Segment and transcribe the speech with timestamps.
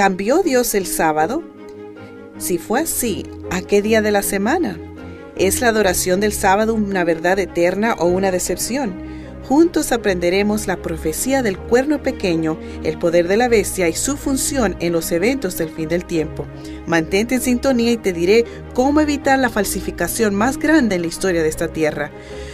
[0.00, 1.42] ¿Cambió Dios el sábado?
[2.38, 4.78] Si fue así, ¿a qué día de la semana?
[5.36, 8.94] ¿Es la adoración del sábado una verdad eterna o una decepción?
[9.46, 14.74] Juntos aprenderemos la profecía del cuerno pequeño, el poder de la bestia y su función
[14.80, 16.46] en los eventos del fin del tiempo.
[16.86, 21.42] Mantente en sintonía y te diré cómo evitar la falsificación más grande en la historia
[21.42, 22.10] de esta tierra.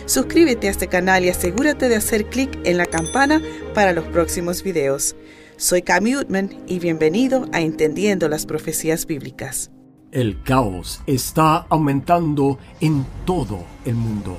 [0.07, 3.41] Suscríbete a este canal y asegúrate de hacer clic en la campana
[3.73, 5.15] para los próximos videos.
[5.59, 9.71] Soy Cami Utman y bienvenido a Entendiendo las Profecías Bíblicas.
[10.13, 14.37] El caos está aumentando en todo el mundo.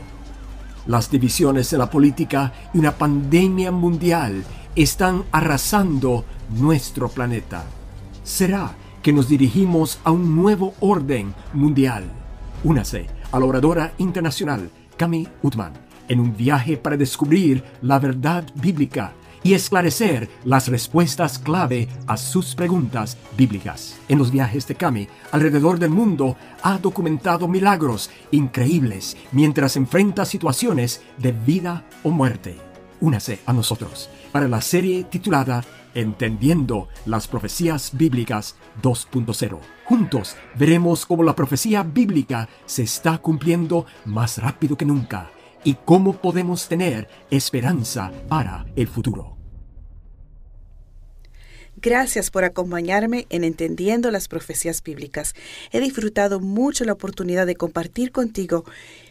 [0.85, 4.43] Las divisiones en la política y una pandemia mundial
[4.75, 7.63] están arrasando nuestro planeta.
[8.23, 12.03] ¿Será que nos dirigimos a un nuevo orden mundial?
[12.63, 15.73] Únase a la oradora internacional Cami Utman
[16.09, 19.13] en un viaje para descubrir la verdad bíblica
[19.43, 23.97] y esclarecer las respuestas clave a sus preguntas bíblicas.
[24.07, 31.01] En los viajes de Cami alrededor del mundo ha documentado milagros increíbles mientras enfrenta situaciones
[31.17, 32.57] de vida o muerte.
[32.99, 35.63] Únase a nosotros para la serie titulada
[35.93, 39.59] Entendiendo las Profecías Bíblicas 2.0.
[39.85, 45.31] Juntos veremos cómo la profecía bíblica se está cumpliendo más rápido que nunca
[45.63, 49.36] y cómo podemos tener esperanza para el futuro.
[51.79, 55.35] Gracias por acompañarme en Entendiendo las Profecías Bíblicas.
[55.71, 58.65] He disfrutado mucho la oportunidad de compartir contigo.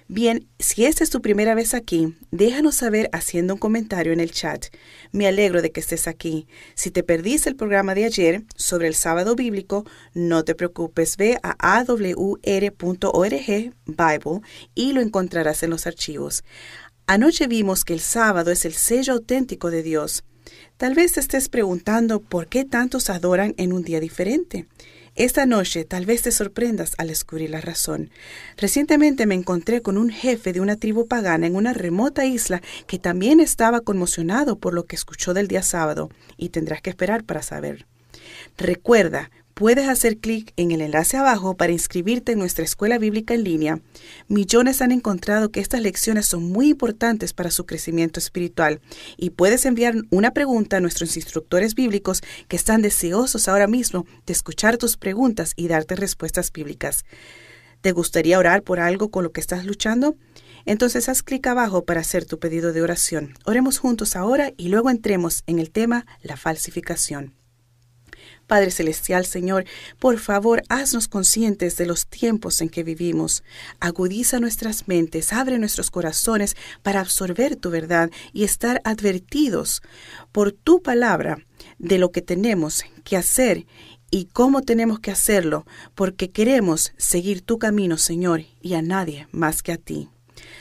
[0.08, 4.32] Bien, si esta es tu primera vez aquí, déjanos saber haciendo un comentario en el
[4.32, 4.66] chat.
[5.12, 6.48] Me alegro de que estés aquí.
[6.74, 11.38] Si te perdiste el programa de ayer sobre el sábado bíblico, no te preocupes, ve
[11.44, 12.74] a awr.org
[13.86, 14.40] Bible
[14.74, 16.42] y lo encontrarás en los archivos.
[17.06, 20.24] Anoche vimos que el sábado es el sello auténtico de Dios.
[20.76, 24.66] Tal vez te estés preguntando por qué tantos adoran en un día diferente.
[25.16, 28.10] Esta noche tal vez te sorprendas al descubrir la razón.
[28.58, 32.98] Recientemente me encontré con un jefe de una tribu pagana en una remota isla que
[32.98, 37.40] también estaba conmocionado por lo que escuchó del día sábado, y tendrás que esperar para
[37.40, 37.86] saber.
[38.58, 43.42] Recuerda, Puedes hacer clic en el enlace abajo para inscribirte en nuestra escuela bíblica en
[43.42, 43.80] línea.
[44.28, 48.82] Millones han encontrado que estas lecciones son muy importantes para su crecimiento espiritual
[49.16, 54.34] y puedes enviar una pregunta a nuestros instructores bíblicos que están deseosos ahora mismo de
[54.34, 57.06] escuchar tus preguntas y darte respuestas bíblicas.
[57.80, 60.16] ¿Te gustaría orar por algo con lo que estás luchando?
[60.66, 63.32] Entonces haz clic abajo para hacer tu pedido de oración.
[63.46, 67.32] Oremos juntos ahora y luego entremos en el tema la falsificación.
[68.46, 69.64] Padre Celestial, Señor,
[69.98, 73.42] por favor, haznos conscientes de los tiempos en que vivimos.
[73.80, 79.82] Agudiza nuestras mentes, abre nuestros corazones para absorber tu verdad y estar advertidos
[80.32, 81.38] por tu palabra
[81.78, 83.66] de lo que tenemos que hacer
[84.10, 89.62] y cómo tenemos que hacerlo, porque queremos seguir tu camino, Señor, y a nadie más
[89.62, 90.08] que a ti.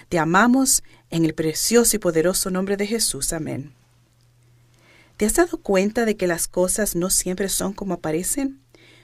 [0.09, 3.33] Te amamos en el precioso y poderoso nombre de Jesús.
[3.33, 3.74] Amén.
[5.17, 8.59] ¿Te has dado cuenta de que las cosas no siempre son como aparecen?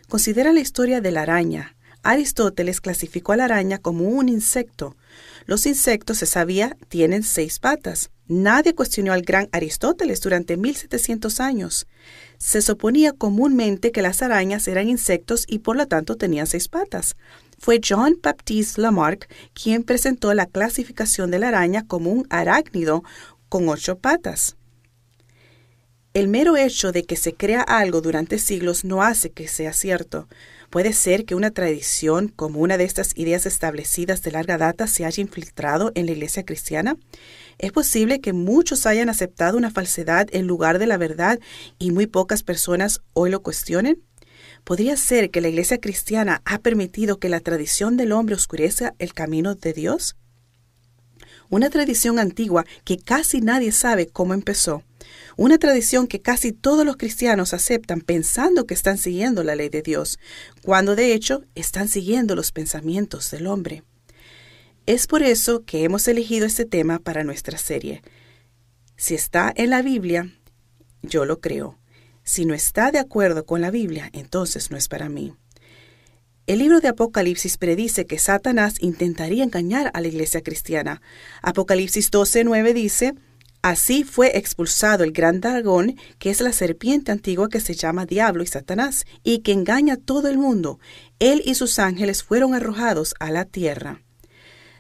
[0.09, 1.77] Considera la historia de la araña.
[2.03, 4.97] Aristóteles clasificó a la araña como un insecto.
[5.45, 8.09] Los insectos, se sabía, tienen seis patas.
[8.27, 11.87] Nadie cuestionó al gran Aristóteles durante 1700 años.
[12.37, 17.15] Se suponía comúnmente que las arañas eran insectos y por lo tanto tenían seis patas.
[17.57, 23.03] Fue John Baptiste Lamarck quien presentó la clasificación de la araña como un arácnido
[23.47, 24.57] con ocho patas.
[26.13, 30.27] El mero hecho de que se crea algo durante siglos no hace que sea cierto.
[30.69, 35.05] Puede ser que una tradición como una de estas ideas establecidas de larga data se
[35.05, 36.97] haya infiltrado en la iglesia cristiana.
[37.59, 41.39] Es posible que muchos hayan aceptado una falsedad en lugar de la verdad
[41.79, 44.03] y muy pocas personas hoy lo cuestionen.
[44.65, 49.13] ¿Podría ser que la iglesia cristiana ha permitido que la tradición del hombre oscurezca el
[49.13, 50.17] camino de Dios?
[51.49, 54.83] Una tradición antigua que casi nadie sabe cómo empezó
[55.41, 59.81] una tradición que casi todos los cristianos aceptan pensando que están siguiendo la ley de
[59.81, 60.19] Dios,
[60.61, 63.81] cuando de hecho están siguiendo los pensamientos del hombre.
[64.85, 68.03] Es por eso que hemos elegido este tema para nuestra serie.
[68.97, 70.31] Si está en la Biblia,
[71.01, 71.79] yo lo creo.
[72.23, 75.33] Si no está de acuerdo con la Biblia, entonces no es para mí.
[76.45, 81.01] El libro de Apocalipsis predice que Satanás intentaría engañar a la iglesia cristiana.
[81.41, 83.15] Apocalipsis 12:9 dice,
[83.61, 88.41] Así fue expulsado el gran dragón, que es la serpiente antigua que se llama Diablo
[88.41, 90.79] y Satanás, y que engaña a todo el mundo.
[91.19, 94.01] Él y sus ángeles fueron arrojados a la tierra.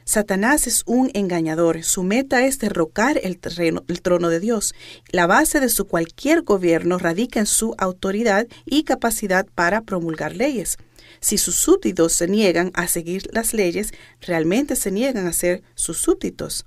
[0.03, 1.83] Satanás es un engañador.
[1.83, 3.39] Su meta es derrocar el,
[3.87, 4.73] el, trono de Dios.
[5.11, 10.77] La base de su cualquier gobierno radica en su autoridad y capacidad para promulgar leyes.
[11.19, 15.99] Si sus súbditos se niegan a seguir las leyes, realmente se niegan a ser sus
[15.99, 16.65] súbditos.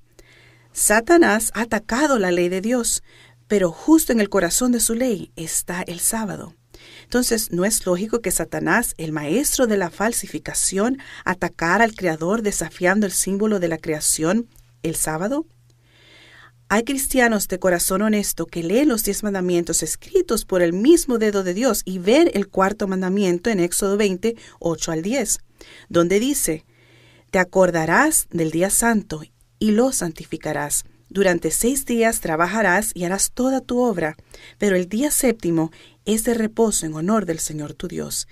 [0.74, 3.04] Satanás ha atacado la ley de Dios,
[3.46, 6.56] pero justo en el corazón de su ley está el sábado.
[7.04, 13.06] Entonces, ¿no es lógico que Satanás, el maestro de la falsificación, atacara al Creador desafiando
[13.06, 14.48] el símbolo de la creación
[14.82, 15.46] el sábado?
[16.68, 21.44] Hay cristianos de corazón honesto que leen los diez mandamientos escritos por el mismo dedo
[21.44, 25.38] de Dios y ven el cuarto mandamiento en Éxodo 20, 8 al 10,
[25.88, 26.64] donde dice,
[27.30, 29.22] Te acordarás del día santo
[29.64, 30.84] y lo santificarás.
[31.08, 34.14] Durante seis días trabajarás y harás toda tu obra,
[34.58, 35.72] pero el día séptimo
[36.04, 38.28] es de reposo en honor del Señor tu Dios.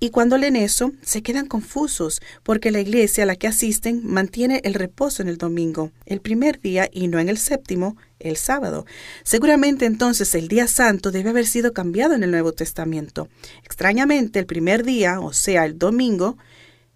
[0.00, 4.62] Y cuando leen eso, se quedan confusos, porque la iglesia a la que asisten mantiene
[4.64, 8.86] el reposo en el domingo, el primer día, y no en el séptimo, el sábado.
[9.24, 13.28] Seguramente entonces el día santo debe haber sido cambiado en el Nuevo Testamento.
[13.62, 16.38] Extrañamente, el primer día, o sea, el domingo,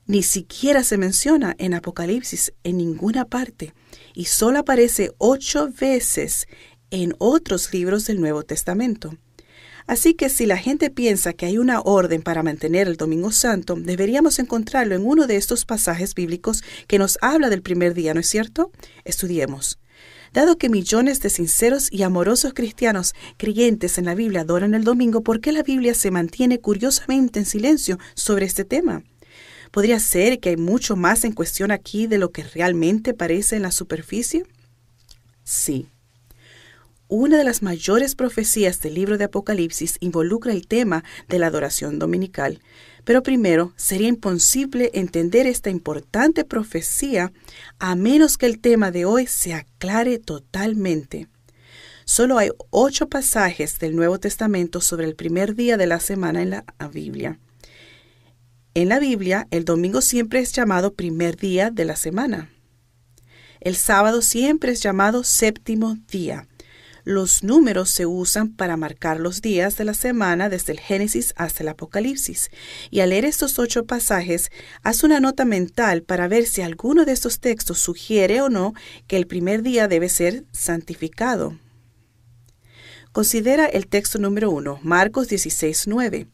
[0.06, 3.74] ni siquiera se menciona en Apocalipsis en ninguna parte,
[4.14, 6.46] y solo aparece ocho veces
[6.90, 9.16] en otros libros del Nuevo Testamento.
[9.86, 13.74] Así que si la gente piensa que hay una orden para mantener el Domingo Santo,
[13.76, 18.20] deberíamos encontrarlo en uno de estos pasajes bíblicos que nos habla del primer día, ¿no
[18.20, 18.70] es cierto?
[19.04, 19.80] Estudiemos.
[20.32, 25.22] Dado que millones de sinceros y amorosos cristianos creyentes en la Biblia adoran el domingo,
[25.22, 29.02] ¿por qué la Biblia se mantiene curiosamente en silencio sobre este tema?
[29.70, 33.62] ¿Podría ser que hay mucho más en cuestión aquí de lo que realmente parece en
[33.62, 34.44] la superficie?
[35.44, 35.86] Sí.
[37.06, 41.98] Una de las mayores profecías del libro de Apocalipsis involucra el tema de la adoración
[41.98, 42.60] dominical.
[43.04, 47.32] Pero primero, sería imposible entender esta importante profecía
[47.78, 51.26] a menos que el tema de hoy se aclare totalmente.
[52.04, 56.50] Solo hay ocho pasajes del Nuevo Testamento sobre el primer día de la semana en
[56.50, 57.38] la Biblia.
[58.72, 62.50] En la Biblia, el domingo siempre es llamado primer día de la semana.
[63.58, 66.46] El sábado siempre es llamado séptimo día.
[67.02, 71.64] Los números se usan para marcar los días de la semana desde el Génesis hasta
[71.64, 72.50] el Apocalipsis.
[72.90, 74.52] Y al leer estos ocho pasajes,
[74.84, 78.74] haz una nota mental para ver si alguno de estos textos sugiere o no
[79.08, 81.58] que el primer día debe ser santificado.
[83.10, 86.28] Considera el texto número uno, Marcos 16, 9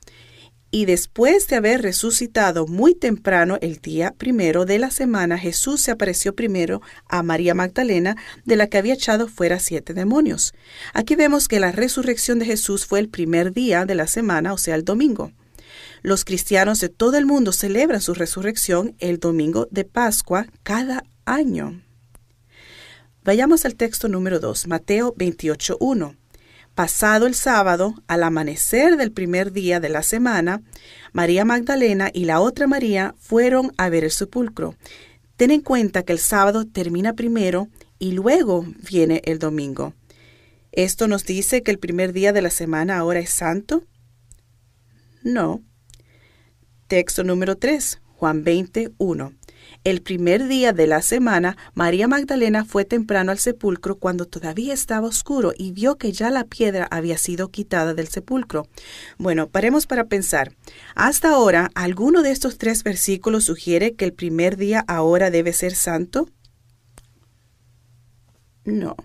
[0.77, 5.91] y después de haber resucitado muy temprano el día primero de la semana, Jesús se
[5.91, 8.15] apareció primero a María Magdalena,
[8.45, 10.53] de la que había echado fuera siete demonios.
[10.93, 14.59] Aquí vemos que la resurrección de Jesús fue el primer día de la semana, o
[14.59, 15.33] sea, el domingo.
[16.03, 21.81] Los cristianos de todo el mundo celebran su resurrección el domingo de Pascua cada año.
[23.25, 26.17] Vayamos al texto número 2, Mateo 28.1.
[26.77, 30.61] Pasado el sábado, al amanecer del primer día de la semana,
[31.15, 34.75] María Magdalena y la otra María fueron a ver el sepulcro.
[35.39, 37.69] Ten en cuenta que el sábado termina primero
[37.99, 39.95] y luego viene el domingo.
[40.71, 43.83] ¿Esto nos dice que el primer día de la semana ahora es santo?
[45.23, 45.63] No.
[46.89, 49.33] Texto número 3, Juan 20, 1.
[49.87, 55.07] El primer día de la semana, María Magdalena fue temprano al sepulcro cuando todavía estaba
[55.07, 58.67] oscuro y vio que ya la piedra había sido quitada del sepulcro.
[59.17, 60.57] Bueno, paremos para pensar.
[60.97, 65.77] Hasta ahora, ¿alguno de estos tres versículos sugiere que el primer día ahora debe ser
[65.77, 66.29] santo?
[68.65, 68.97] No.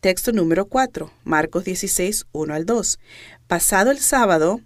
[0.00, 2.98] Texto número 4, Marcos 16, 1 al 2.
[3.46, 4.60] Pasado el sábado,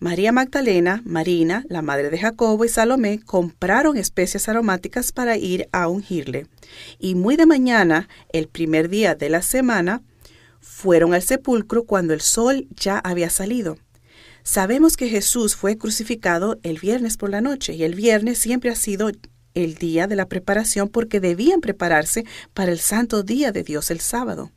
[0.00, 5.88] María Magdalena, Marina, la madre de Jacobo y Salomé compraron especias aromáticas para ir a
[5.88, 6.46] ungirle.
[6.98, 10.02] Y muy de mañana, el primer día de la semana,
[10.58, 13.76] fueron al sepulcro cuando el sol ya había salido.
[14.42, 18.76] Sabemos que Jesús fue crucificado el viernes por la noche y el viernes siempre ha
[18.76, 19.10] sido
[19.52, 24.00] el día de la preparación porque debían prepararse para el santo día de Dios el
[24.00, 24.50] sábado.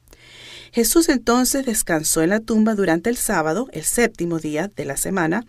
[0.74, 5.46] Jesús entonces descansó en la tumba durante el sábado, el séptimo día de la semana,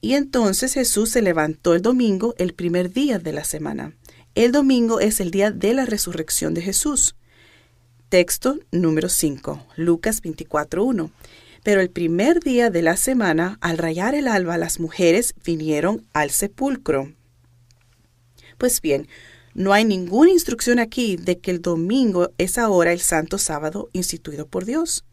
[0.00, 3.94] y entonces Jesús se levantó el domingo, el primer día de la semana.
[4.34, 7.14] El domingo es el día de la resurrección de Jesús.
[8.08, 11.12] Texto número 5, Lucas 24.1.
[11.62, 16.30] Pero el primer día de la semana, al rayar el alba, las mujeres vinieron al
[16.30, 17.12] sepulcro.
[18.58, 19.06] Pues bien,
[19.54, 24.46] no hay ninguna instrucción aquí de que el domingo es ahora el santo sábado instituido
[24.46, 25.04] por Dios.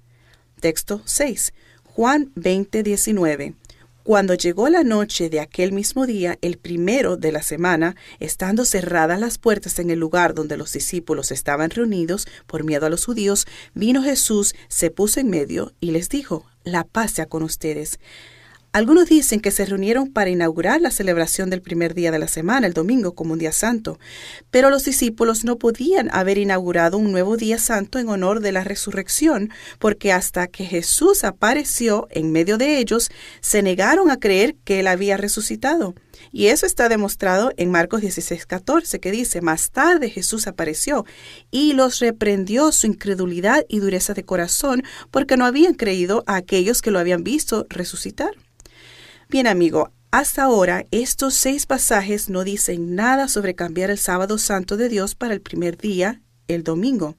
[0.59, 1.53] Texto 6.
[1.83, 3.55] Juan 20, 19.
[4.03, 9.19] Cuando llegó la noche de aquel mismo día, el primero de la semana, estando cerradas
[9.19, 13.45] las puertas en el lugar donde los discípulos estaban reunidos por miedo a los judíos,
[13.75, 17.99] vino Jesús, se puso en medio y les dijo, La paz sea con ustedes.
[18.73, 22.67] Algunos dicen que se reunieron para inaugurar la celebración del primer día de la semana,
[22.67, 23.99] el domingo, como un día santo,
[24.49, 28.63] pero los discípulos no podían haber inaugurado un nuevo día santo en honor de la
[28.63, 33.11] resurrección, porque hasta que Jesús apareció en medio de ellos,
[33.41, 35.93] se negaron a creer que él había resucitado.
[36.31, 41.05] Y eso está demostrado en Marcos 16, 14, que dice, más tarde Jesús apareció
[41.49, 46.81] y los reprendió su incredulidad y dureza de corazón porque no habían creído a aquellos
[46.81, 48.31] que lo habían visto resucitar.
[49.31, 54.75] Bien amigo, hasta ahora estos seis pasajes no dicen nada sobre cambiar el sábado santo
[54.75, 57.15] de Dios para el primer día, el domingo.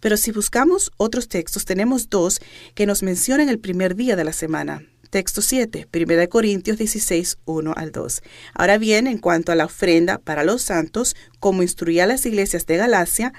[0.00, 2.40] Pero si buscamos otros textos, tenemos dos
[2.74, 4.82] que nos mencionan el primer día de la semana.
[5.08, 8.22] Texto 7, 1 Corintios 16, 1 al 2.
[8.52, 12.76] Ahora bien, en cuanto a la ofrenda para los santos, como instruía las iglesias de
[12.76, 13.32] Galacia,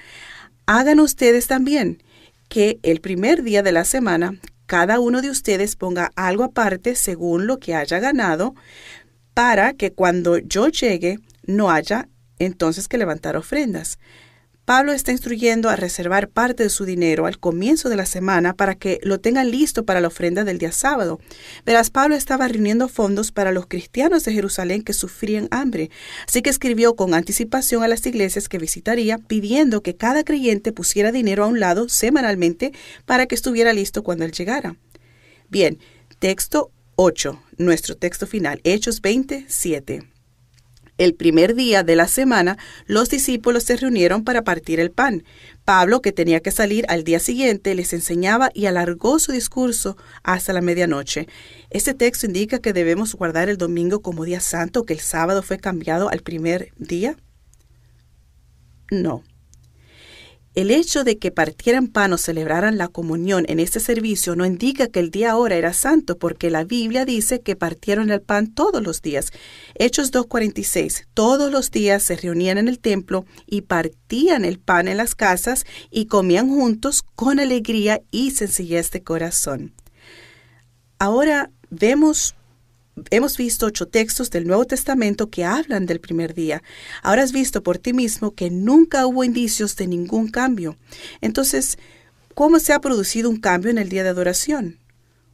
[0.64, 2.02] hagan ustedes también
[2.48, 7.46] que el primer día de la semana cada uno de ustedes ponga algo aparte según
[7.46, 8.54] lo que haya ganado,
[9.32, 13.98] para que cuando yo llegue no haya entonces que levantar ofrendas.
[14.68, 18.74] Pablo está instruyendo a reservar parte de su dinero al comienzo de la semana para
[18.74, 21.20] que lo tengan listo para la ofrenda del día sábado.
[21.64, 25.88] Verás, Pablo estaba reuniendo fondos para los cristianos de Jerusalén que sufrían hambre,
[26.26, 31.12] así que escribió con anticipación a las iglesias que visitaría pidiendo que cada creyente pusiera
[31.12, 32.72] dinero a un lado semanalmente
[33.06, 34.76] para que estuviera listo cuando él llegara.
[35.48, 35.78] Bien,
[36.18, 40.17] texto 8, nuestro texto final, Hechos 27.
[40.98, 45.22] El primer día de la semana, los discípulos se reunieron para partir el pan.
[45.64, 50.52] Pablo, que tenía que salir al día siguiente, les enseñaba y alargó su discurso hasta
[50.52, 51.28] la medianoche.
[51.70, 55.58] Este texto indica que debemos guardar el domingo como día santo, que el sábado fue
[55.58, 57.16] cambiado al primer día.
[58.90, 59.22] No.
[60.58, 64.88] El hecho de que partieran pan o celebraran la comunión en este servicio no indica
[64.88, 68.82] que el día ahora era santo, porque la Biblia dice que partieron el pan todos
[68.82, 69.30] los días.
[69.76, 71.06] Hechos 2.46.
[71.14, 75.64] Todos los días se reunían en el templo y partían el pan en las casas
[75.92, 79.74] y comían juntos con alegría y sencillez de corazón.
[80.98, 82.34] Ahora vemos
[83.10, 86.62] hemos visto ocho textos del Nuevo Testamento que hablan del primer día.
[87.02, 90.76] Ahora has visto por ti mismo que nunca hubo indicios de ningún cambio.
[91.20, 91.78] Entonces,
[92.34, 94.78] ¿cómo se ha producido un cambio en el día de adoración?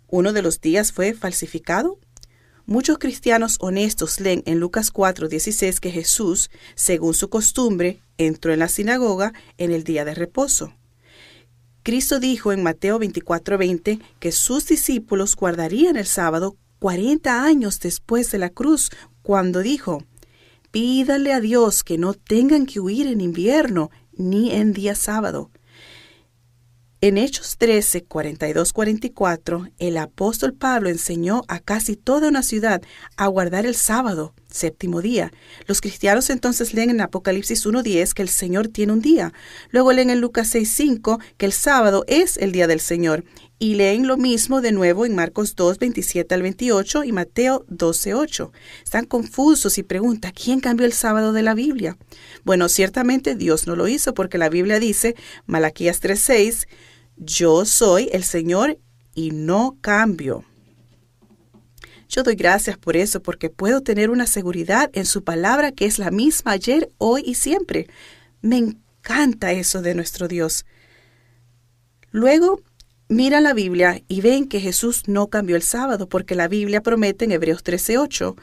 [0.09, 1.99] ¿Uno de los días fue falsificado?
[2.67, 8.69] Muchos cristianos honestos leen en Lucas 4:16 que Jesús, según su costumbre, entró en la
[8.69, 10.73] sinagoga en el día de reposo.
[11.83, 18.37] Cristo dijo en Mateo 24:20 que sus discípulos guardarían el sábado 40 años después de
[18.37, 18.91] la cruz,
[19.23, 20.05] cuando dijo,
[20.71, 25.51] Pídale a Dios que no tengan que huir en invierno ni en día sábado.
[27.01, 32.83] En Hechos 13, 42, 44, el apóstol Pablo enseñó a casi toda una ciudad
[33.17, 35.33] a guardar el sábado, séptimo día.
[35.67, 39.33] Los cristianos entonces leen en Apocalipsis 1.10 que el Señor tiene un día.
[39.71, 43.25] Luego leen en Lucas 6.5 que el sábado es el día del Señor
[43.59, 48.15] y leen lo mismo de nuevo en Marcos 2, 27 al 28 y Mateo 12,
[48.15, 48.53] 8.
[48.85, 51.97] Están confusos y preguntan, ¿quién cambió el sábado de la Biblia?
[52.45, 56.69] Bueno, ciertamente Dios no lo hizo porque la Biblia dice, Malaquías 3, 6,
[57.17, 58.79] yo soy el Señor
[59.15, 60.45] y no cambio.
[62.15, 65.99] Yo doy gracias por eso porque puedo tener una seguridad en su palabra que es
[65.99, 67.89] la misma ayer, hoy y siempre.
[68.41, 70.65] Me encanta eso de nuestro Dios.
[72.13, 72.63] Luego
[73.09, 77.27] Mira la Biblia y ven que Jesús no cambió el sábado porque la Biblia promete
[77.27, 78.35] en Hebreos 13:8,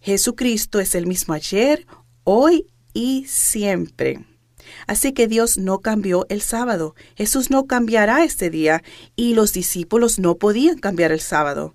[0.00, 1.86] Jesucristo es el mismo ayer,
[2.24, 4.24] hoy y siempre.
[4.88, 8.82] Así que Dios no cambió el sábado, Jesús no cambiará este día
[9.14, 11.74] y los discípulos no podían cambiar el sábado.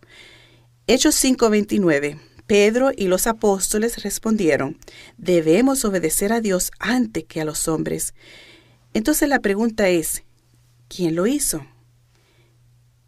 [0.86, 2.20] Hechos 5:29.
[2.46, 4.78] Pedro y los apóstoles respondieron,
[5.18, 8.14] debemos obedecer a Dios antes que a los hombres.
[8.94, 10.24] Entonces la pregunta es,
[10.90, 11.66] ¿quién lo hizo?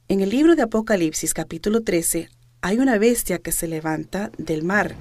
[0.07, 2.29] En el libro de Apocalipsis capítulo 13
[2.61, 4.95] hay una bestia que se levanta del mar.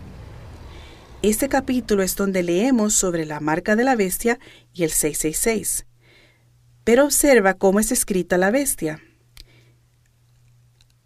[1.22, 4.40] Este capítulo es donde leemos sobre la marca de la bestia
[4.72, 5.86] y el 666.
[6.82, 9.00] Pero observa cómo es escrita la bestia.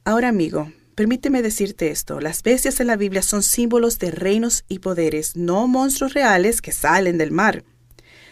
[0.05, 4.81] Ahora amigo, permíteme decirte esto, las bestias en la Biblia son símbolos de reinos y
[4.81, 7.63] poderes, no monstruos reales que salen del mar.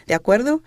[0.05, 0.63] ¿De acuerdo?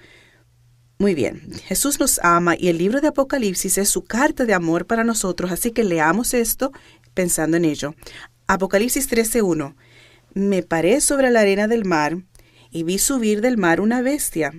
[0.99, 4.87] Muy bien, Jesús nos ama y el libro de Apocalipsis es su carta de amor
[4.87, 6.73] para nosotros, así que leamos esto
[7.13, 7.95] pensando en ello.
[8.47, 9.75] Apocalipsis 13.1.
[10.33, 12.17] Me paré sobre la arena del mar
[12.71, 14.55] y vi subir del mar una bestia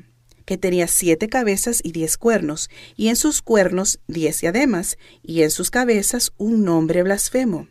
[0.52, 5.50] que tenía siete cabezas y diez cuernos, y en sus cuernos diez diademas, y en
[5.50, 7.70] sus cabezas un nombre blasfemo.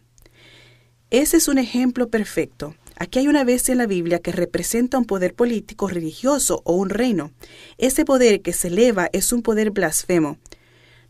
[1.10, 2.74] Ese es un ejemplo perfecto.
[2.96, 6.88] Aquí hay una bestia en la Biblia que representa un poder político, religioso o un
[6.88, 7.32] reino.
[7.76, 10.38] Ese poder que se eleva es un poder blasfemo.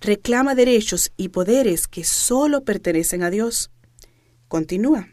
[0.01, 3.71] Reclama derechos y poderes que solo pertenecen a Dios.
[4.49, 5.09] Continúa.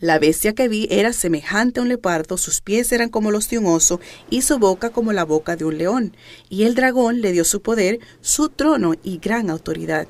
[0.00, 3.58] La bestia que vi era semejante a un leopardo, sus pies eran como los de
[3.58, 6.16] un oso y su boca como la boca de un león.
[6.48, 10.08] Y el dragón le dio su poder, su trono y gran autoridad.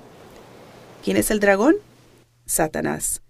[1.05, 1.76] ¿Quién es el dragón?
[2.47, 3.23] Satanás.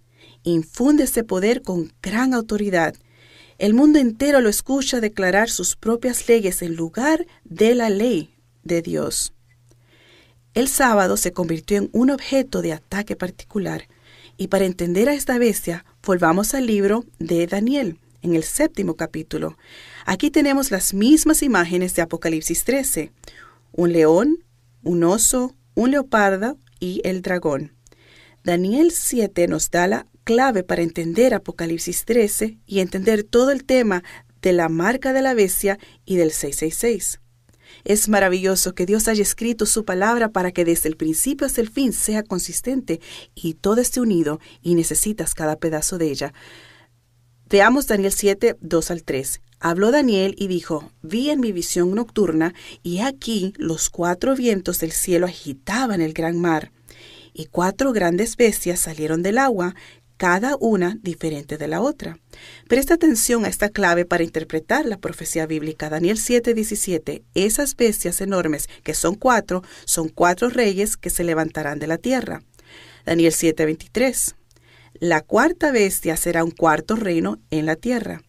[0.44, 2.94] Infunde ese poder con gran autoridad.
[3.58, 8.80] El mundo entero lo escucha declarar sus propias leyes en lugar de la ley de
[8.80, 9.32] Dios.
[10.54, 13.88] El sábado se convirtió en un objeto de ataque particular.
[14.36, 19.56] Y para entender a esta bestia, volvamos al libro de Daniel, en el séptimo capítulo.
[20.06, 23.12] Aquí tenemos las mismas imágenes de Apocalipsis 13.
[23.72, 24.44] Un león,
[24.82, 27.74] un oso, un leopardo y el dragón.
[28.44, 34.02] Daniel 7 nos da la clave para entender Apocalipsis 13 y entender todo el tema
[34.42, 37.20] de la marca de la bestia y del 666.
[37.84, 41.68] Es maravilloso que Dios haya escrito su palabra para que desde el principio hasta el
[41.68, 43.00] fin sea consistente
[43.34, 46.32] y todo esté unido y necesitas cada pedazo de ella.
[47.50, 49.40] Veamos Daniel 7, 2 al 3.
[49.60, 54.92] Habló Daniel y dijo, vi en mi visión nocturna, y aquí los cuatro vientos del
[54.92, 56.70] cielo agitaban el gran mar,
[57.32, 59.74] y cuatro grandes bestias salieron del agua,
[60.16, 62.18] cada una diferente de la otra.
[62.68, 65.90] Presta atención a esta clave para interpretar la profecía bíblica.
[65.90, 67.22] Daniel 7:17.
[67.34, 72.42] Esas bestias enormes, que son cuatro, son cuatro reyes que se levantarán de la tierra.
[73.04, 74.34] Daniel 7:23.
[75.00, 78.22] La cuarta bestia será un cuarto reino en la tierra.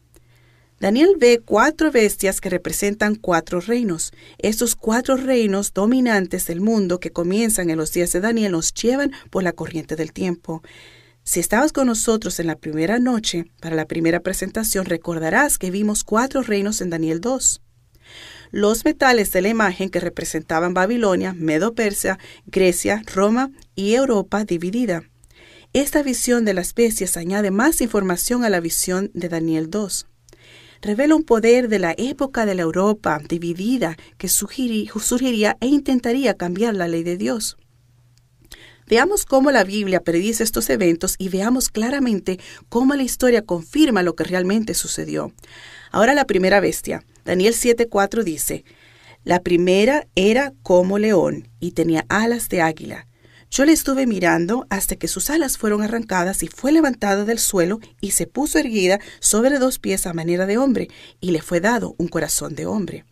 [0.79, 4.11] Daniel ve cuatro bestias que representan cuatro reinos.
[4.39, 9.11] Estos cuatro reinos dominantes del mundo que comienzan en los días de Daniel nos llevan
[9.29, 10.63] por la corriente del tiempo.
[11.27, 16.03] Si estabas con nosotros en la primera noche, para la primera presentación, recordarás que vimos
[16.03, 17.63] cuatro reinos en Daniel 2.
[18.51, 25.01] Los metales de la imagen que representaban Babilonia, Medo-Persia, Grecia, Roma y Europa dividida.
[25.73, 30.05] Esta visión de las bestias añade más información a la visión de Daniel 2.
[30.83, 36.75] Revela un poder de la época de la Europa dividida que surgiría e intentaría cambiar
[36.75, 37.57] la ley de Dios.
[38.87, 44.15] Veamos cómo la Biblia predice estos eventos y veamos claramente cómo la historia confirma lo
[44.15, 45.33] que realmente sucedió.
[45.91, 47.03] Ahora la primera bestia.
[47.23, 48.63] Daniel 7:4 dice,
[49.23, 53.07] La primera era como león y tenía alas de águila.
[53.49, 57.79] Yo le estuve mirando hasta que sus alas fueron arrancadas y fue levantada del suelo
[58.01, 60.89] y se puso erguida sobre dos pies a manera de hombre
[61.21, 63.05] y le fue dado un corazón de hombre.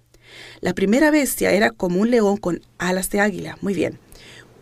[0.61, 3.57] La primera bestia era como un león con alas de águila.
[3.61, 3.99] Muy bien.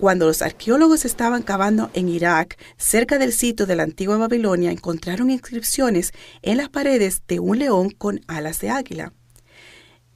[0.01, 5.29] Cuando los arqueólogos estaban cavando en Irak, cerca del sitio de la antigua Babilonia, encontraron
[5.29, 6.11] inscripciones
[6.41, 9.13] en las paredes de un león con alas de águila.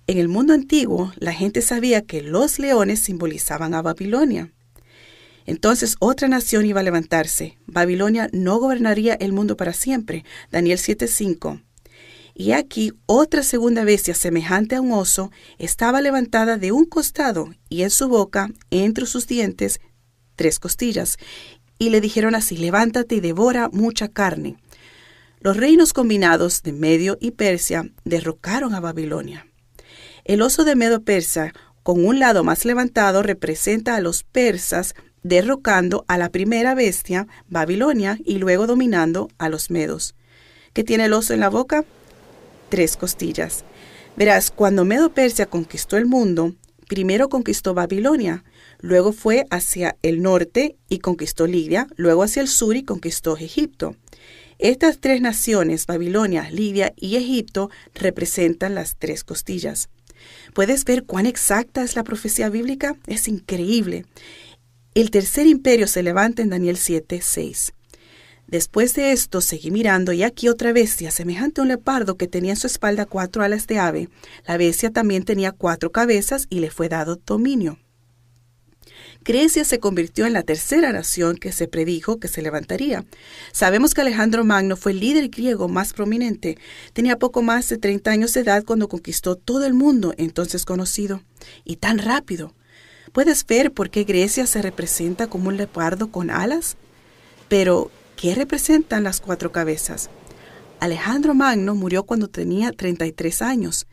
[0.08, 4.52] En el mundo antiguo, la gente sabía que los leones simbolizaban a Babilonia.
[5.45, 7.60] Entonces otra nación iba a levantarse.
[7.67, 10.26] Babilonia no gobernaría el mundo para siempre.
[10.50, 11.62] Daniel 7:5.
[12.38, 17.84] Y aquí otra segunda bestia semejante a un oso estaba levantada de un costado y
[17.84, 19.80] en su boca, entre sus dientes,
[20.36, 21.17] tres costillas.
[21.80, 24.58] Y le dijeron así, levántate y devora mucha carne.
[25.39, 29.48] Los reinos combinados de Medio y Persia derrocaron a Babilonia.
[30.26, 34.93] El oso de Medo Persa, con un lado más levantado, representa a los persas
[35.24, 40.15] derrocando a la primera bestia, Babilonia, y luego dominando a los medos.
[40.74, 41.86] ¿Qué tiene el oso en la boca?
[42.69, 43.63] Tres costillas.
[44.15, 46.54] Verás, cuando Medo Persia conquistó el mundo,
[46.88, 48.43] primero conquistó Babilonia,
[48.80, 53.95] luego fue hacia el norte y conquistó Lidia, luego hacia el sur y conquistó Egipto.
[54.58, 59.89] Estas tres naciones, Babilonia, Lidia y Egipto, representan las tres costillas.
[60.54, 62.95] ¿Puedes ver cuán exacta es la profecía bíblica?
[63.06, 64.06] Es increíble.
[64.93, 67.73] El tercer imperio se levanta en Daniel 7, 6.
[68.47, 72.51] Después de esto seguí mirando y aquí otra bestia, semejante a un leopardo que tenía
[72.51, 74.10] en su espalda cuatro alas de ave.
[74.47, 77.79] La bestia también tenía cuatro cabezas y le fue dado dominio.
[79.25, 83.03] Grecia se convirtió en la tercera nación que se predijo que se levantaría.
[83.51, 86.60] Sabemos que Alejandro Magno fue el líder griego más prominente.
[86.93, 91.23] Tenía poco más de 30 años de edad cuando conquistó todo el mundo entonces conocido.
[91.63, 92.53] Y tan rápido.
[93.13, 96.77] ¿Puedes ver por qué Grecia se representa como un leopardo con alas?
[97.47, 100.10] Pero ¿Qué representan las cuatro cabezas?
[100.80, 103.88] Alejandro Magno murió cuando tenía 33 años.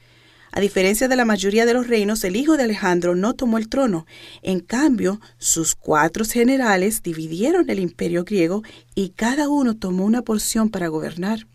[0.52, 3.68] A diferencia de la mayoría de los reinos, el hijo de Alejandro no tomó el
[3.68, 4.06] trono.
[4.42, 8.62] En cambio, sus cuatro generales dividieron el imperio griego
[8.94, 11.48] y cada uno tomó una porción para gobernar.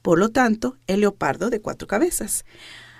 [0.00, 2.44] Por lo tanto, el leopardo de cuatro cabezas.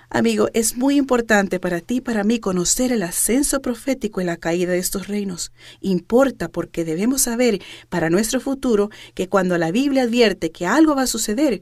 [0.09, 4.37] Amigo, es muy importante para ti y para mí conocer el ascenso profético y la
[4.37, 5.51] caída de estos reinos.
[5.81, 11.03] Importa porque debemos saber para nuestro futuro que cuando la Biblia advierte que algo va
[11.03, 11.61] a suceder,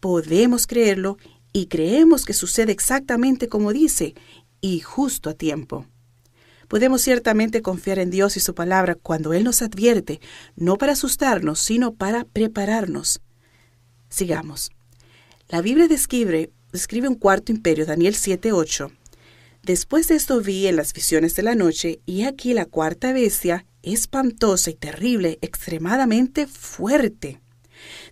[0.00, 1.18] podemos creerlo
[1.52, 4.14] y creemos que sucede exactamente como dice
[4.60, 5.86] y justo a tiempo.
[6.66, 10.20] Podemos ciertamente confiar en Dios y su palabra cuando Él nos advierte,
[10.56, 13.20] no para asustarnos, sino para prepararnos.
[14.08, 14.72] Sigamos.
[15.48, 18.90] La Biblia describe describe un cuarto imperio, Daniel 7:8.
[19.62, 23.64] Después de esto vi en las visiones de la noche, y aquí la cuarta bestia,
[23.82, 27.40] espantosa y terrible, extremadamente fuerte.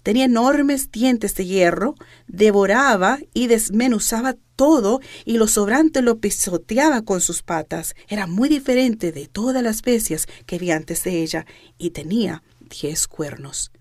[0.04, 1.96] Tenía enormes dientes de hierro,
[2.28, 7.96] devoraba y desmenuzaba todo y lo sobrante lo pisoteaba con sus patas.
[8.08, 11.46] Era muy diferente de todas las bestias que vi antes de ella
[11.78, 13.72] y tenía diez cuernos.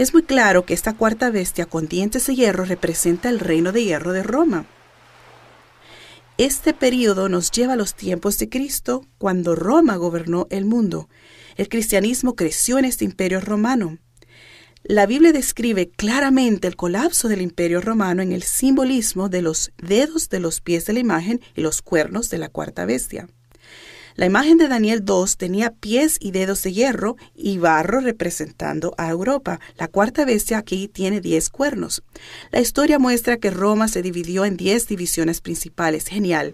[0.00, 3.84] Es muy claro que esta cuarta bestia con dientes de hierro representa el reino de
[3.84, 4.64] hierro de Roma.
[6.38, 11.10] Este periodo nos lleva a los tiempos de Cristo, cuando Roma gobernó el mundo.
[11.58, 13.98] El cristianismo creció en este imperio romano.
[14.84, 20.30] La Biblia describe claramente el colapso del imperio romano en el simbolismo de los dedos
[20.30, 23.28] de los pies de la imagen y los cuernos de la cuarta bestia.
[24.20, 29.08] La imagen de Daniel 2 tenía pies y dedos de hierro y barro representando a
[29.08, 29.60] Europa.
[29.78, 32.02] La cuarta bestia aquí tiene diez cuernos.
[32.50, 36.06] La historia muestra que Roma se dividió en diez divisiones principales.
[36.06, 36.52] Genial.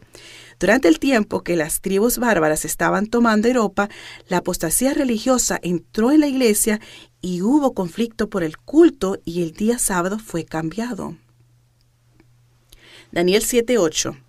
[0.60, 3.88] Durante el tiempo que las tribus bárbaras estaban tomando Europa,
[4.28, 6.80] la apostasía religiosa entró en la iglesia
[7.20, 11.16] y hubo conflicto por el culto y el día sábado fue cambiado.
[13.10, 14.25] Daniel 7:8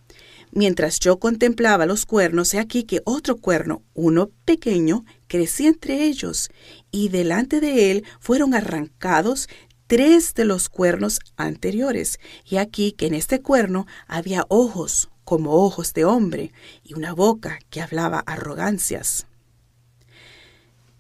[0.58, 6.50] Mientras yo contemplaba los cuernos, he aquí que otro cuerno, uno pequeño, crecía entre ellos,
[6.89, 9.50] y delante de él fueron arrancados
[9.86, 12.20] tres de los cuernos anteriores.
[12.43, 17.60] Y aquí que en este cuerno había ojos como ojos de hombre, y una boca
[17.70, 19.28] que hablaba arrogancias.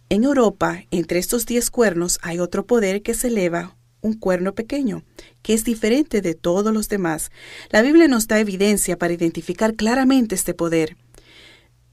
[0.09, 5.03] En Europa, entre estos diez cuernos hay otro poder que se eleva un cuerno pequeño,
[5.41, 7.31] que es diferente de todos los demás.
[7.69, 10.97] La Biblia nos da evidencia para identificar claramente este poder.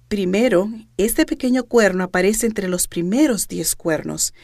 [0.08, 4.34] Primero, este pequeño cuerno aparece entre los primeros diez cuernos.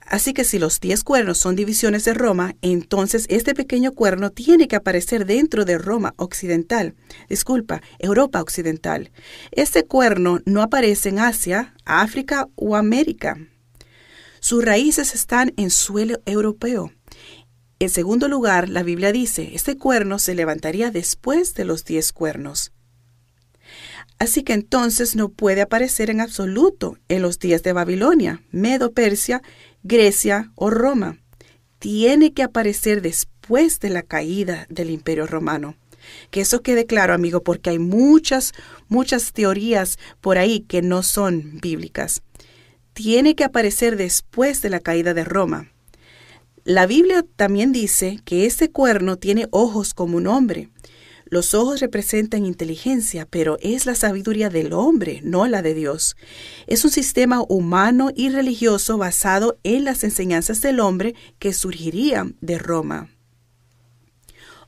[0.00, 4.68] Así que si los diez cuernos son divisiones de Roma, entonces este pequeño cuerno tiene
[4.68, 6.94] que aparecer dentro de Roma occidental.
[7.28, 9.10] Disculpa, Europa occidental.
[9.50, 13.36] Este cuerno no aparece en Asia, África o América.
[14.40, 16.92] Sus raíces están en suelo europeo.
[17.80, 22.72] En segundo lugar, la Biblia dice, este cuerno se levantaría después de los diez cuernos.
[24.18, 29.42] Así que entonces no puede aparecer en absoluto en los días de Babilonia, Medo Persia,
[29.84, 31.18] Grecia o Roma.
[31.78, 35.76] Tiene que aparecer después de la caída del imperio romano.
[36.30, 38.54] Que eso quede claro, amigo, porque hay muchas,
[38.88, 42.22] muchas teorías por ahí que no son bíblicas.
[42.92, 45.70] Tiene que aparecer después de la caída de Roma.
[46.68, 50.68] La Biblia también dice que este cuerno tiene ojos como un hombre.
[51.24, 56.14] Los ojos representan inteligencia, pero es la sabiduría del hombre, no la de Dios.
[56.66, 62.58] Es un sistema humano y religioso basado en las enseñanzas del hombre que surgiría de
[62.58, 63.08] Roma.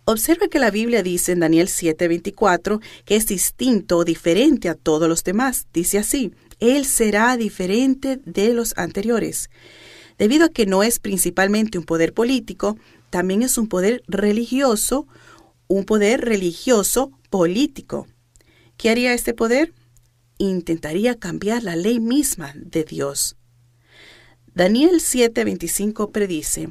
[0.07, 5.07] Observa que la Biblia dice en Daniel 7:24 que es distinto o diferente a todos
[5.07, 5.67] los demás.
[5.75, 9.51] Dice así, Él será diferente de los anteriores.
[10.21, 12.77] Debido a que no es principalmente un poder político,
[13.09, 15.09] también es un poder religioso,
[15.67, 18.07] un poder religioso político.
[18.77, 19.73] ¿Qué haría este poder?
[20.37, 23.37] Intentaría cambiar la ley misma de Dios.
[24.55, 26.69] Daniel 7:25 predice,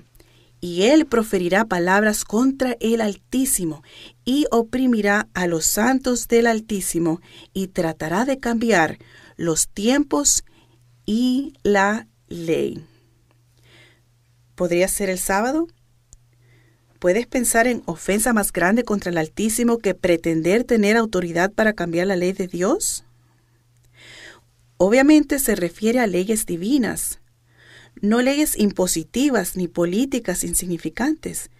[0.62, 3.81] y él proferirá palabras contra el Altísimo,
[4.25, 7.19] y oprimirá a los santos del Altísimo,
[7.51, 8.99] y tratará de cambiar
[9.38, 10.43] los tiempos
[11.07, 12.85] y la ley.
[14.60, 15.69] ¿Podría ser el sábado?
[17.00, 22.08] ¿Puedes pensar en ofensa más grande contra el Altísimo que pretender tener autoridad para cambiar
[22.08, 23.06] la ley de Dios?
[24.76, 27.22] Obviamente se refiere a leyes divinas,
[28.02, 31.52] no leyes impositivas ni políticas insignificantes.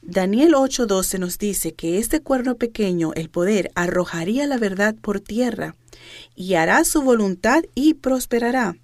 [0.00, 5.74] Daniel 8:12 nos dice que este cuerno pequeño, el poder, arrojaría la verdad por tierra
[6.34, 8.78] y hará su voluntad y prosperará.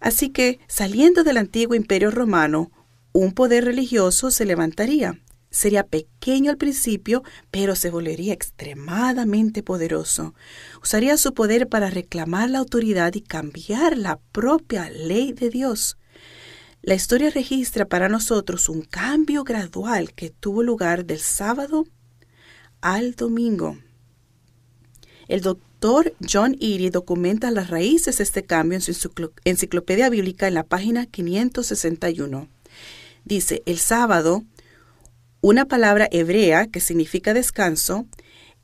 [0.00, 2.72] Así que, saliendo del antiguo imperio romano,
[3.18, 5.18] un poder religioso se levantaría.
[5.48, 10.34] Sería pequeño al principio, pero se volvería extremadamente poderoso.
[10.82, 15.96] Usaría su poder para reclamar la autoridad y cambiar la propia ley de Dios.
[16.82, 21.86] La historia registra para nosotros un cambio gradual que tuvo lugar del sábado
[22.82, 23.78] al domingo.
[25.26, 29.10] El doctor John Eady documenta las raíces de este cambio en su
[29.44, 32.55] enciclopedia bíblica en la página 561.
[33.26, 34.44] Dice, el sábado,
[35.40, 38.06] una palabra hebrea que significa descanso,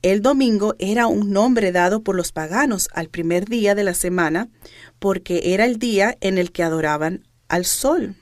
[0.02, 4.48] el domingo era un nombre dado por los paganos al primer día de la semana
[5.00, 8.14] porque era el día en el que adoraban al sol.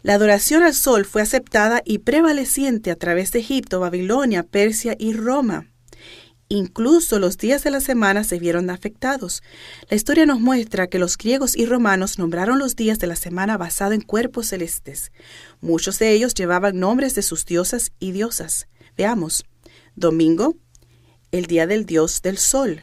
[0.00, 5.12] La adoración al sol fue aceptada y prevaleciente a través de Egipto, Babilonia, Persia y
[5.12, 5.71] Roma.
[6.54, 9.42] Incluso los días de la semana se vieron afectados.
[9.88, 13.56] La historia nos muestra que los griegos y romanos nombraron los días de la semana
[13.56, 15.12] basado en cuerpos celestes.
[15.62, 18.68] Muchos de ellos llevaban nombres de sus diosas y diosas.
[18.98, 19.46] Veamos.
[19.96, 20.54] Domingo,
[21.30, 22.82] el día del dios del sol.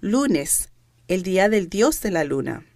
[0.00, 0.68] Lunes,
[1.08, 2.66] el día del dios de la luna.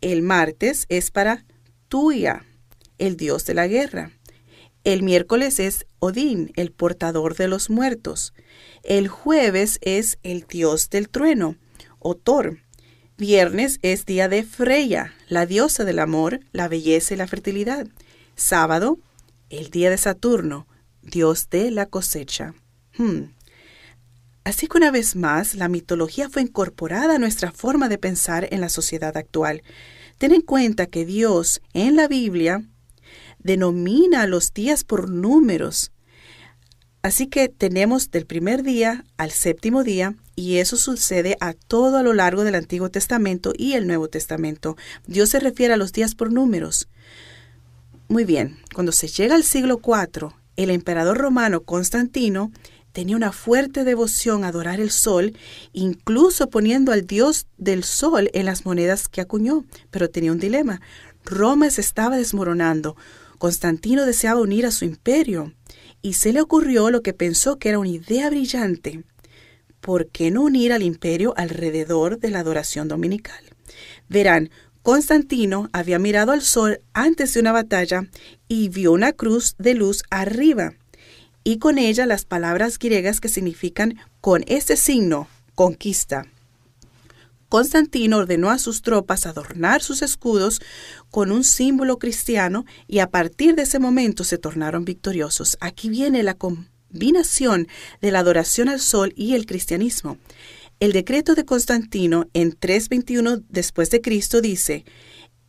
[0.00, 1.44] El martes es para
[1.88, 2.46] Tuya,
[2.96, 4.12] el dios de la guerra.
[4.84, 8.34] El miércoles es Odín, el portador de los muertos.
[8.82, 11.56] El jueves es el dios del trueno,
[11.98, 12.58] o Thor.
[13.16, 17.86] Viernes es día de Freya, la diosa del amor, la belleza y la fertilidad.
[18.36, 18.98] Sábado,
[19.48, 20.66] el día de Saturno,
[21.00, 22.54] dios de la cosecha.
[22.98, 23.30] Hmm.
[24.44, 28.60] Así que una vez más, la mitología fue incorporada a nuestra forma de pensar en
[28.60, 29.62] la sociedad actual.
[30.18, 32.62] Ten en cuenta que Dios en la Biblia
[33.44, 35.92] denomina los días por números.
[37.02, 42.02] Así que tenemos del primer día al séptimo día y eso sucede a todo a
[42.02, 44.76] lo largo del Antiguo Testamento y el Nuevo Testamento.
[45.06, 46.88] Dios se refiere a los días por números.
[48.08, 52.50] Muy bien, cuando se llega al siglo IV, el emperador romano Constantino
[52.92, 55.36] tenía una fuerte devoción a adorar el sol,
[55.72, 59.64] incluso poniendo al dios del sol en las monedas que acuñó.
[59.90, 60.80] Pero tenía un dilema.
[61.24, 62.96] Roma se estaba desmoronando.
[63.44, 65.52] Constantino deseaba unir a su imperio
[66.00, 69.04] y se le ocurrió lo que pensó que era una idea brillante.
[69.82, 73.44] ¿Por qué no unir al imperio alrededor de la adoración dominical?
[74.08, 74.48] Verán,
[74.82, 78.08] Constantino había mirado al sol antes de una batalla
[78.48, 80.72] y vio una cruz de luz arriba,
[81.44, 86.24] y con ella las palabras griegas que significan con este signo, conquista.
[87.54, 90.60] Constantino ordenó a sus tropas adornar sus escudos
[91.12, 95.56] con un símbolo cristiano y a partir de ese momento se tornaron victoriosos.
[95.60, 97.68] Aquí viene la combinación
[98.00, 100.18] de la adoración al sol y el cristianismo.
[100.80, 104.84] El decreto de Constantino en 321 después de Cristo dice: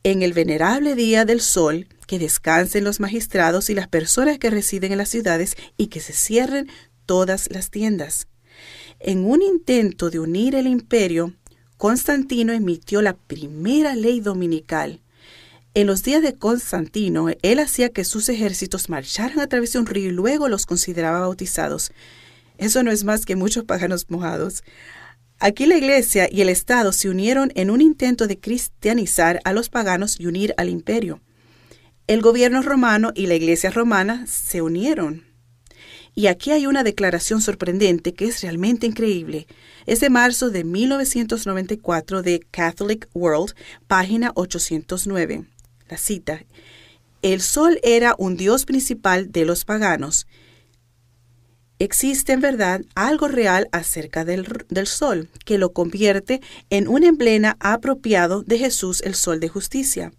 [0.03, 4.91] En el venerable día del sol, que descansen los magistrados y las personas que residen
[4.91, 6.69] en las ciudades y que se cierren
[7.07, 8.27] todas las tiendas.
[8.99, 11.33] En un intento de unir el imperio,
[11.77, 15.01] Constantino emitió la primera ley dominical.
[15.73, 19.85] En los días de Constantino, él hacía que sus ejércitos marcharan a través de un
[19.85, 21.91] río y luego los consideraba bautizados.
[22.57, 24.63] Eso no es más que muchos pájaros mojados.
[25.39, 29.67] Aquí la Iglesia y el Estado se unieron en un intento de cristianizar a los
[29.67, 31.19] paganos y unir al imperio.
[32.07, 35.34] El gobierno romano y la Iglesia romana se unieron.
[36.17, 39.47] Y aquí hay una declaración sorprendente que es realmente increíble.
[39.85, 43.53] Es de marzo de 1994 de Catholic World,
[43.87, 45.45] página 809.
[45.89, 46.45] La cita.
[47.21, 50.25] El sol era un dios principal de los paganos.
[51.79, 57.57] Existe en verdad algo real acerca del, del, sol, que lo convierte en un emblema
[57.59, 60.13] apropiado de Jesús, el sol de justicia.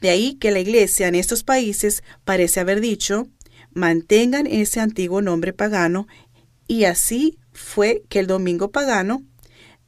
[0.00, 3.26] De ahí que la iglesia en estos países parece haber dicho,
[3.74, 6.06] mantengan ese antiguo nombre pagano,
[6.66, 9.22] y así fue que el domingo pagano,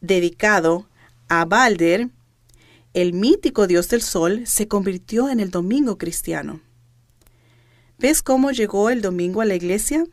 [0.01, 0.88] dedicado
[1.29, 2.11] a Balder,
[2.92, 6.61] el mítico dios del sol, se convirtió en el domingo cristiano.
[7.99, 10.05] ¿Ves cómo llegó el domingo a la iglesia?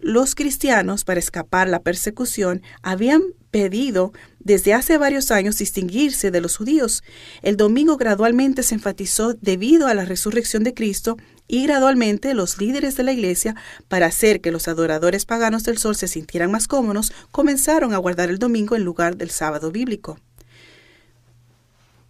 [0.00, 6.56] Los cristianos, para escapar la persecución, habían pedido desde hace varios años distinguirse de los
[6.56, 7.02] judíos.
[7.42, 11.18] El domingo gradualmente se enfatizó debido a la resurrección de Cristo
[11.52, 13.56] y gradualmente los líderes de la iglesia,
[13.88, 18.30] para hacer que los adoradores paganos del sol se sintieran más cómodos, comenzaron a guardar
[18.30, 20.20] el domingo en lugar del sábado bíblico.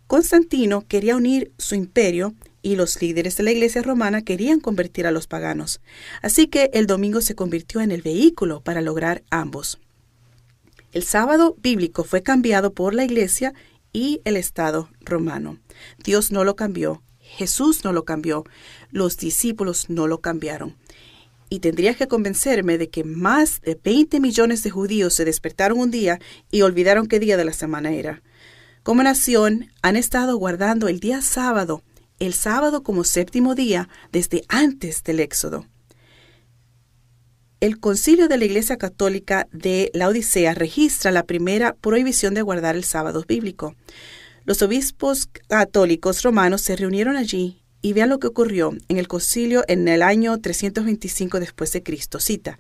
[0.07, 5.11] Constantino quería unir su imperio y los líderes de la iglesia romana querían convertir a
[5.11, 5.81] los paganos.
[6.21, 9.79] Así que el domingo se convirtió en el vehículo para lograr ambos.
[10.93, 13.55] El sábado bíblico fue cambiado por la iglesia
[13.91, 15.57] y el Estado romano.
[16.05, 17.01] Dios no lo cambió,
[17.37, 18.45] Jesús no lo cambió,
[18.91, 20.77] los discípulos no lo cambiaron.
[21.49, 25.91] Y tendrías que convencerme de que más de 20 millones de judíos se despertaron un
[25.91, 28.23] día y olvidaron qué día de la semana era.
[28.83, 31.83] Como nación, han estado guardando el día sábado,
[32.19, 35.67] el sábado como séptimo día, desde antes del Éxodo.
[37.61, 42.75] El concilio de la Iglesia Católica de la Odisea registra la primera prohibición de guardar
[42.75, 43.75] el sábado bíblico.
[44.45, 49.65] Los obispos católicos romanos se reunieron allí y vean lo que ocurrió en el concilio
[49.69, 52.21] en el año 325 después de Cristo.
[52.21, 52.59] Cita: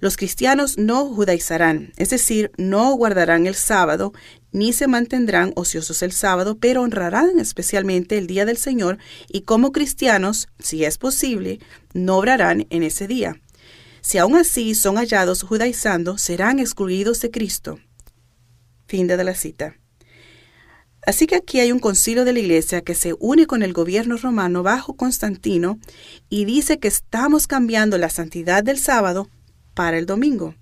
[0.00, 4.12] Los cristianos no judaizarán, es decir, no guardarán el sábado
[4.52, 9.72] ni se mantendrán ociosos el sábado, pero honrarán especialmente el día del Señor y como
[9.72, 11.58] cristianos, si es posible,
[11.94, 13.40] no obrarán en ese día.
[14.02, 17.78] Si aún así son hallados judaizando, serán excluidos de Cristo.
[18.86, 19.76] Fin de la cita.
[21.04, 24.16] Así que aquí hay un concilio de la Iglesia que se une con el gobierno
[24.16, 25.78] romano bajo Constantino
[26.28, 29.28] y dice que estamos cambiando la santidad del sábado
[29.74, 30.54] para el domingo.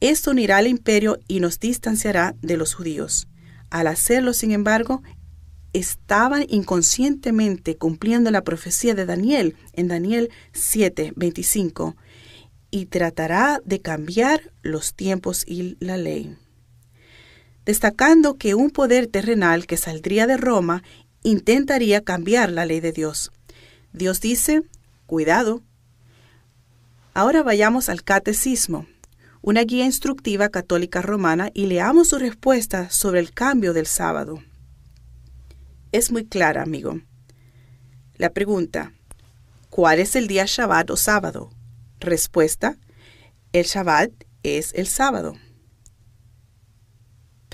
[0.00, 3.28] Esto unirá al imperio y nos distanciará de los judíos.
[3.70, 5.02] Al hacerlo, sin embargo,
[5.74, 11.96] estaban inconscientemente cumpliendo la profecía de Daniel en Daniel 7:25
[12.70, 16.36] y tratará de cambiar los tiempos y la ley.
[17.64, 20.82] Destacando que un poder terrenal que saldría de Roma
[21.22, 23.32] intentaría cambiar la ley de Dios.
[23.92, 24.62] Dios dice,
[25.06, 25.62] cuidado.
[27.14, 28.86] Ahora vayamos al catecismo,
[29.40, 34.42] una guía instructiva católica romana, y leamos su respuesta sobre el cambio del sábado.
[35.92, 37.00] Es muy clara, amigo.
[38.16, 38.92] La pregunta,
[39.70, 41.50] ¿cuál es el día Shabbat o sábado?
[42.00, 42.76] Respuesta,
[43.52, 44.10] el Shabbat
[44.42, 45.36] es el sábado.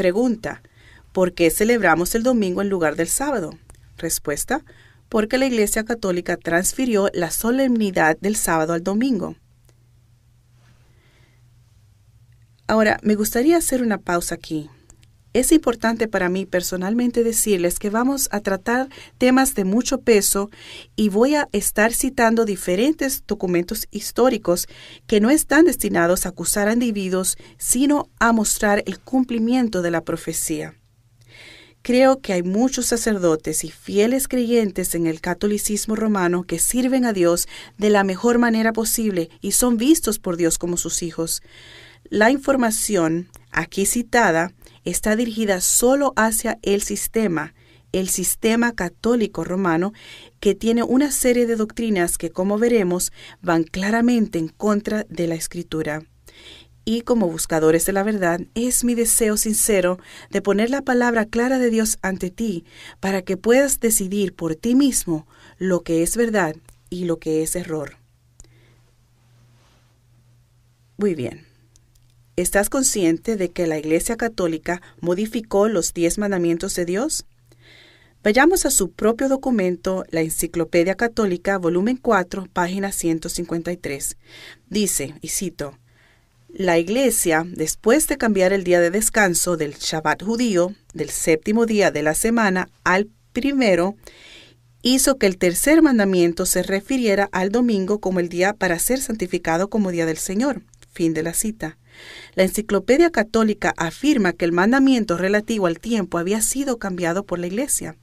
[0.01, 0.63] Pregunta,
[1.13, 3.51] ¿por qué celebramos el domingo en lugar del sábado?
[3.99, 4.65] Respuesta,
[5.11, 9.37] porque la Iglesia Católica transfirió la solemnidad del sábado al domingo.
[12.67, 14.71] Ahora, me gustaría hacer una pausa aquí
[15.33, 18.89] es importante para mí personalmente decirles que vamos a tratar
[19.19, 20.51] temas de mucho peso
[20.97, 24.67] y voy a estar citando diferentes documentos históricos
[25.07, 30.03] que no están destinados a acusar a individuos, sino a mostrar el cumplimiento de la
[30.03, 30.75] profecía.
[31.83, 37.15] Creo que hay muchos sacerdotes y fieles creyentes en el catolicismo romano que sirven a
[37.15, 41.41] Dios de la mejor manera posible y son vistos por Dios como sus hijos.
[42.05, 44.53] La información aquí citada
[44.91, 47.55] está dirigida solo hacia el sistema,
[47.93, 49.93] el sistema católico romano,
[50.41, 55.35] que tiene una serie de doctrinas que, como veremos, van claramente en contra de la
[55.35, 56.03] escritura.
[56.85, 59.99] Y como buscadores de la verdad, es mi deseo sincero
[60.31, 62.65] de poner la palabra clara de Dios ante ti,
[63.01, 65.27] para que puedas decidir por ti mismo
[65.59, 66.57] lo que es verdad
[66.89, 67.97] y lo que es error.
[70.97, 71.50] Muy bien.
[72.41, 77.27] ¿Estás consciente de que la Iglesia Católica modificó los diez mandamientos de Dios?
[78.25, 84.17] Vayamos a su propio documento, la Enciclopedia Católica, volumen 4, página 153.
[84.71, 85.79] Dice, y cito,
[86.49, 91.91] La Iglesia, después de cambiar el día de descanso del Shabbat judío, del séptimo día
[91.91, 93.97] de la semana, al primero,
[94.81, 99.69] hizo que el tercer mandamiento se refiriera al domingo como el día para ser santificado
[99.69, 100.63] como día del Señor.
[100.91, 101.77] Fin de la cita.
[102.35, 107.47] La Enciclopedia Católica afirma que el mandamiento relativo al tiempo había sido cambiado por la
[107.47, 107.97] Iglesia.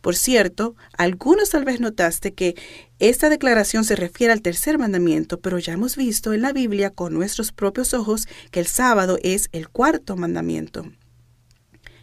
[0.00, 2.54] Por cierto, algunos tal vez notaste que
[2.98, 7.12] esta declaración se refiere al tercer mandamiento, pero ya hemos visto en la Biblia con
[7.12, 10.92] nuestros propios ojos que el sábado es el cuarto mandamiento.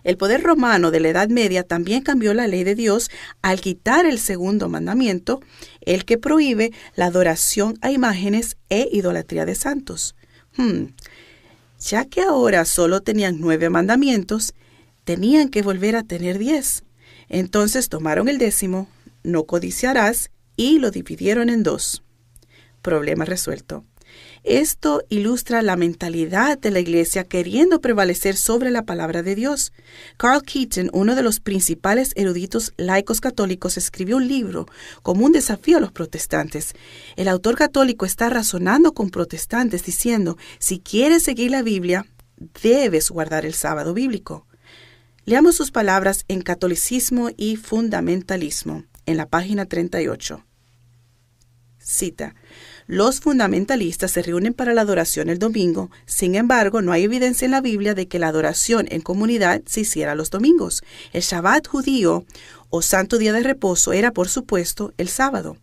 [0.03, 3.09] El poder romano de la Edad Media también cambió la ley de Dios
[3.41, 5.39] al quitar el segundo mandamiento,
[5.81, 10.15] el que prohíbe la adoración a imágenes e idolatría de santos.
[10.57, 10.87] Hmm,
[11.83, 14.53] ya que ahora solo tenían nueve mandamientos,
[15.03, 16.83] tenían que volver a tener diez.
[17.27, 18.87] Entonces tomaron el décimo,
[19.23, 22.03] no codiciarás, y lo dividieron en dos.
[22.81, 23.83] Problema resuelto.
[24.43, 29.71] Esto ilustra la mentalidad de la Iglesia queriendo prevalecer sobre la palabra de Dios.
[30.17, 34.65] Carl Keaton, uno de los principales eruditos laicos católicos, escribió un libro
[35.01, 36.73] como un desafío a los protestantes.
[37.15, 42.05] El autor católico está razonando con protestantes diciendo, si quieres seguir la Biblia,
[42.61, 44.45] debes guardar el sábado bíblico.
[45.25, 50.43] Leamos sus palabras en Catolicismo y Fundamentalismo, en la página 38.
[51.77, 52.35] Cita.
[52.87, 57.51] Los fundamentalistas se reúnen para la adoración el domingo, sin embargo, no hay evidencia en
[57.51, 60.83] la Biblia de que la adoración en comunidad se hiciera los domingos.
[61.13, 62.25] El Shabbat judío
[62.69, 65.57] o santo día de reposo era, por supuesto, el sábado.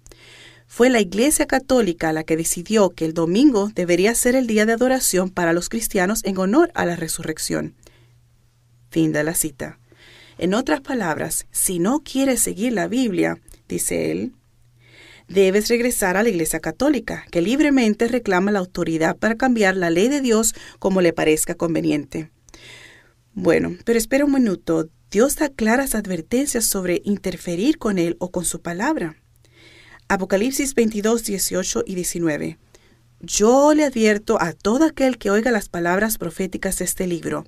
[0.67, 4.73] Fue la Iglesia Católica la que decidió que el domingo debería ser el día de
[4.73, 7.75] adoración para los cristianos en honor a la resurrección.
[8.89, 9.79] Fin de la cita.
[10.39, 14.33] En otras palabras, si no quieres seguir la Biblia, dice él,
[15.31, 20.09] debes regresar a la Iglesia Católica, que libremente reclama la autoridad para cambiar la ley
[20.09, 22.31] de Dios como le parezca conveniente.
[23.33, 24.89] Bueno, pero espera un minuto.
[25.11, 29.17] Dios da claras advertencias sobre interferir con Él o con su palabra.
[30.09, 32.59] Apocalipsis 22, 18 y 19.
[33.21, 37.45] Yo le advierto a todo aquel que oiga las palabras proféticas de este libro.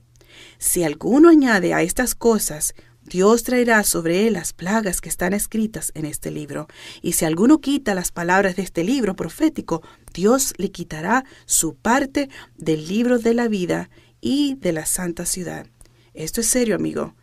[0.58, 2.74] Si alguno añade a estas cosas,
[3.12, 6.66] Dios traerá sobre él las plagas que están escritas en este libro.
[7.02, 9.82] Y si alguno quita las palabras de este libro profético,
[10.14, 13.90] Dios le quitará su parte del libro de la vida
[14.22, 15.66] y de la santa ciudad.
[16.14, 17.14] Esto es serio, amigo.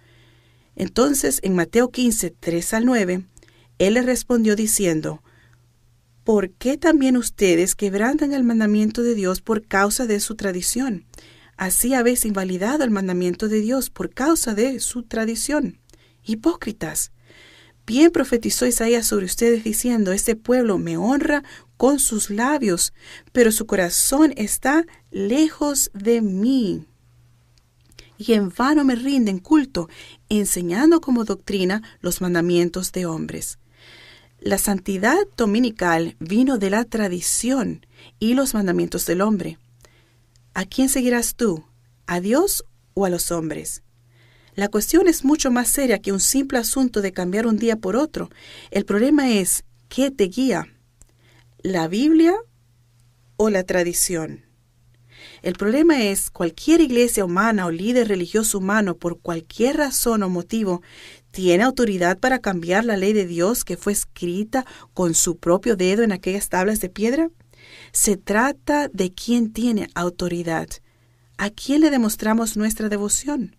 [0.75, 3.25] Entonces, en Mateo 15, 3 al 9,
[3.79, 5.23] él le respondió diciendo,
[6.23, 11.07] ¿Por qué también ustedes quebrantan el mandamiento de Dios por causa de su tradición?
[11.57, 15.78] Así habéis invalidado el mandamiento de Dios por causa de su tradición.
[16.29, 17.11] Hipócritas.
[17.87, 21.43] Bien profetizó Isaías sobre ustedes diciendo, este pueblo me honra
[21.75, 22.93] con sus labios,
[23.31, 26.85] pero su corazón está lejos de mí.
[28.17, 29.89] Y en vano me rinden culto,
[30.27, 33.57] enseñando como doctrina los mandamientos de hombres.
[34.39, 37.85] La santidad dominical vino de la tradición
[38.19, 39.57] y los mandamientos del hombre.
[40.53, 41.65] ¿A quién seguirás tú?
[42.05, 43.81] ¿A Dios o a los hombres?
[44.59, 47.95] La cuestión es mucho más seria que un simple asunto de cambiar un día por
[47.95, 48.29] otro.
[48.71, 50.67] El problema es, ¿qué te guía?
[51.59, 52.33] ¿La Biblia
[53.37, 54.43] o la tradición?
[55.43, 60.81] El problema es, cualquier iglesia humana o líder religioso humano, por cualquier razón o motivo,
[61.31, 66.03] tiene autoridad para cambiar la ley de Dios que fue escrita con su propio dedo
[66.03, 67.29] en aquellas tablas de piedra?
[67.93, 70.67] Se trata de quién tiene autoridad.
[71.37, 73.55] ¿A quién le demostramos nuestra devoción?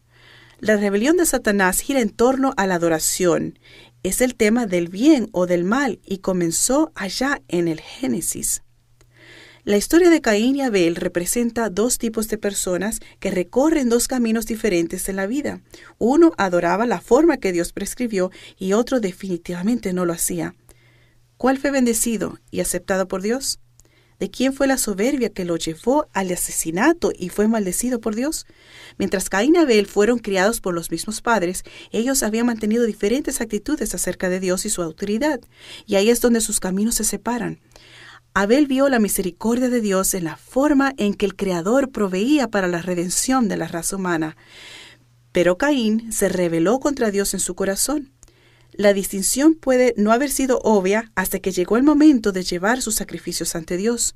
[0.61, 3.59] La rebelión de Satanás gira en torno a la adoración.
[4.03, 8.63] Es el tema del bien o del mal y comenzó allá en el Génesis.
[9.65, 14.45] La historia de Caín y Abel representa dos tipos de personas que recorren dos caminos
[14.45, 15.63] diferentes en la vida.
[15.97, 20.55] Uno adoraba la forma que Dios prescribió y otro definitivamente no lo hacía.
[21.39, 23.61] ¿Cuál fue bendecido y aceptado por Dios?
[24.21, 28.47] ¿De quién fue la soberbia que lo llevó al asesinato y fue maldecido por Dios?
[28.99, 33.95] Mientras Caín y Abel fueron criados por los mismos padres, ellos habían mantenido diferentes actitudes
[33.95, 35.41] acerca de Dios y su autoridad,
[35.87, 37.61] y ahí es donde sus caminos se separan.
[38.35, 42.69] Abel vio la misericordia de Dios en la forma en que el Creador proveía para
[42.69, 44.37] la redención de la raza humana.
[45.33, 48.13] Pero Caín se rebeló contra Dios en su corazón.
[48.73, 52.95] La distinción puede no haber sido obvia hasta que llegó el momento de llevar sus
[52.95, 54.15] sacrificios ante Dios.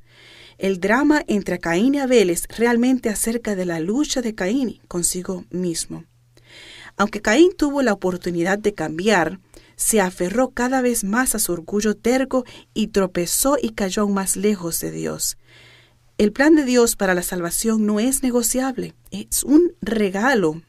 [0.59, 5.45] El drama entre Caín y Abel es realmente acerca de la lucha de Caín consigo
[5.51, 6.05] mismo.
[6.97, 9.41] Aunque Caín tuvo la oportunidad de cambiar,
[9.77, 14.37] se aferró cada vez más a su orgullo terco y tropezó y cayó aún más
[14.37, 15.37] lejos de Dios.
[16.17, 20.63] El plan de Dios para la salvación no es negociable, es un regalo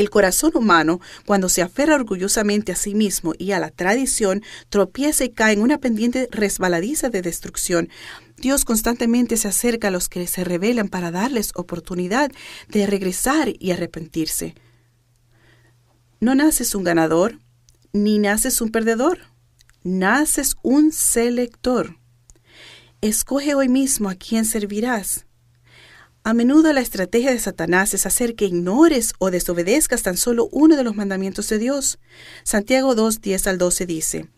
[0.00, 5.24] el corazón humano, cuando se aferra orgullosamente a sí mismo y a la tradición, tropieza
[5.24, 7.88] y cae en una pendiente resbaladiza de destrucción.
[8.36, 12.30] Dios constantemente se acerca a los que se rebelan para darles oportunidad
[12.68, 14.54] de regresar y arrepentirse.
[16.20, 17.38] No naces un ganador,
[17.92, 19.18] ni naces un perdedor.
[19.84, 21.96] Naces un selector.
[23.00, 25.27] Escoge hoy mismo a quién servirás.
[26.24, 30.76] A menudo la estrategia de Satanás es hacer que ignores o desobedezcas tan solo uno
[30.76, 31.98] de los mandamientos de Dios.
[32.44, 34.28] Santiago 2, 10 al 12 dice,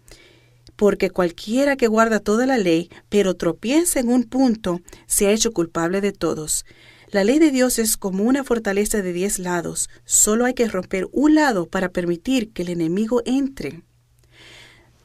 [0.77, 5.53] Porque cualquiera que guarda toda la ley, pero tropieza en un punto, se ha hecho
[5.53, 6.65] culpable de todos.
[7.11, 9.91] La ley de Dios es como una fortaleza de diez lados.
[10.05, 13.83] Solo hay que romper un lado para permitir que el enemigo entre.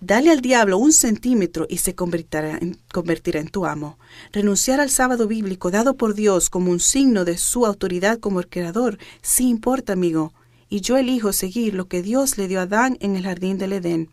[0.02, 3.98] Dale al diablo un centímetro y se convertirá en, convertirá en tu amo.
[4.32, 8.48] Renunciar al sábado bíblico dado por Dios como un signo de su autoridad como el
[8.48, 10.34] creador, sí importa, amigo.
[10.68, 13.74] Y yo elijo seguir lo que Dios le dio a Adán en el jardín del
[13.74, 14.10] Edén.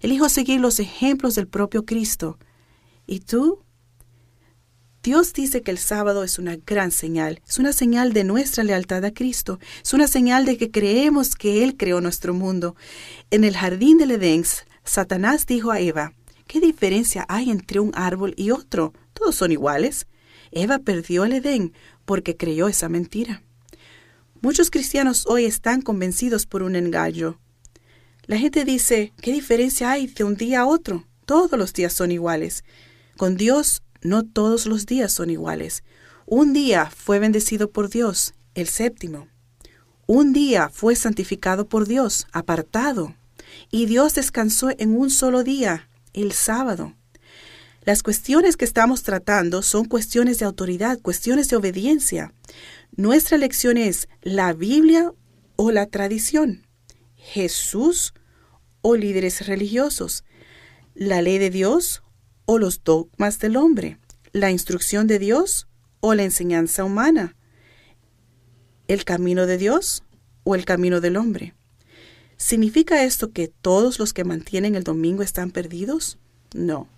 [0.00, 2.38] Elijo seguir los ejemplos del propio Cristo.
[3.06, 3.60] ¿Y tú?
[5.02, 9.04] Dios dice que el sábado es una gran señal, es una señal de nuestra lealtad
[9.04, 12.74] a Cristo, es una señal de que creemos que Él creó nuestro mundo.
[13.30, 14.42] En el jardín del Edén,
[14.86, 16.14] Satanás dijo a Eva,
[16.46, 18.92] ¿Qué diferencia hay entre un árbol y otro?
[19.12, 20.06] Todos son iguales.
[20.52, 21.72] Eva perdió el Edén
[22.04, 23.42] porque creyó esa mentira.
[24.40, 27.40] Muchos cristianos hoy están convencidos por un engaño.
[28.26, 31.04] La gente dice, ¿qué diferencia hay de un día a otro?
[31.24, 32.64] Todos los días son iguales.
[33.16, 35.82] Con Dios no todos los días son iguales.
[36.26, 39.26] Un día fue bendecido por Dios, el séptimo.
[40.06, 43.14] Un día fue santificado por Dios, apartado.
[43.70, 46.94] Y Dios descansó en un solo día, el sábado.
[47.82, 52.32] Las cuestiones que estamos tratando son cuestiones de autoridad, cuestiones de obediencia.
[52.96, 55.12] Nuestra lección es la Biblia
[55.54, 56.66] o la tradición,
[57.14, 58.12] Jesús
[58.82, 60.24] o líderes religiosos,
[60.94, 62.02] la ley de Dios
[62.44, 63.98] o los dogmas del hombre,
[64.32, 65.66] la instrucción de Dios
[66.00, 67.36] o la enseñanza humana,
[68.88, 70.04] el camino de Dios
[70.44, 71.55] o el camino del hombre.
[72.36, 76.18] ¿Significa esto que todos los que mantienen el domingo están perdidos?
[76.54, 76.88] No.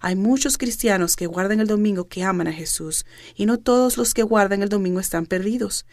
[0.00, 3.04] Hay muchos cristianos que guardan el domingo que aman a Jesús,
[3.36, 5.84] y no todos los que guardan el domingo están perdidos.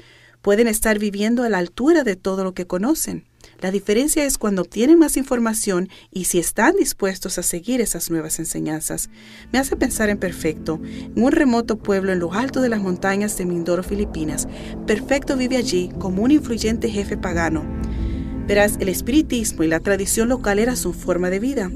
[0.42, 3.26] Pueden estar viviendo a la altura de todo lo que conocen.
[3.60, 8.40] La diferencia es cuando obtienen más información y si están dispuestos a seguir esas nuevas
[8.40, 9.10] enseñanzas.
[9.52, 13.38] Me hace pensar en Perfecto, en un remoto pueblo en lo alto de las montañas
[13.38, 14.48] de Mindoro, Filipinas.
[14.86, 17.66] Perfecto vive allí como un influyente jefe pagano.
[18.48, 21.70] Verás, el espiritismo y la tradición local era su forma de vida.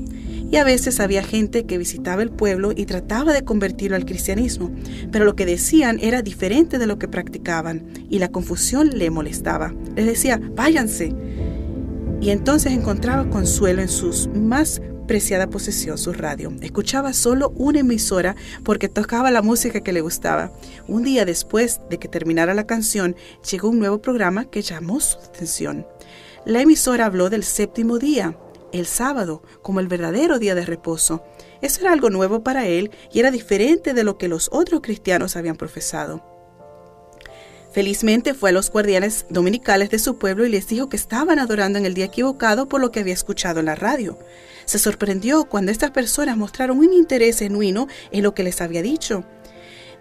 [0.49, 4.71] Y a veces había gente que visitaba el pueblo y trataba de convertirlo al cristianismo,
[5.11, 9.73] pero lo que decían era diferente de lo que practicaban, y la confusión le molestaba.
[9.95, 11.13] Les decía, váyanse,
[12.21, 16.53] y entonces encontraba consuelo en su más preciada posesión, su radio.
[16.61, 20.53] Escuchaba solo una emisora porque tocaba la música que le gustaba.
[20.87, 23.15] Un día después de que terminara la canción,
[23.49, 25.85] llegó un nuevo programa que llamó su atención.
[26.45, 28.35] La emisora habló del séptimo día,
[28.71, 31.23] el sábado, como el verdadero día de reposo.
[31.61, 35.35] Eso era algo nuevo para él y era diferente de lo que los otros cristianos
[35.35, 36.25] habían profesado.
[37.71, 41.77] Felizmente fue a los guardianes dominicales de su pueblo y les dijo que estaban adorando
[41.77, 44.17] en el día equivocado por lo que había escuchado en la radio.
[44.65, 49.23] Se sorprendió cuando estas personas mostraron un interés genuino en lo que les había dicho.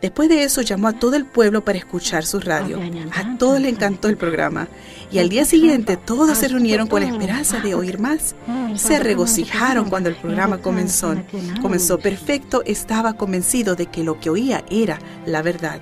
[0.01, 2.80] Después de eso llamó a todo el pueblo para escuchar su radio.
[3.14, 4.68] A todos les encantó el programa.
[5.12, 8.34] Y al día siguiente todos se reunieron con la esperanza de oír más.
[8.76, 11.14] Se regocijaron cuando el programa comenzó.
[11.61, 15.80] Comenzó perfecto, estaba convencido de que lo que oía era la verdad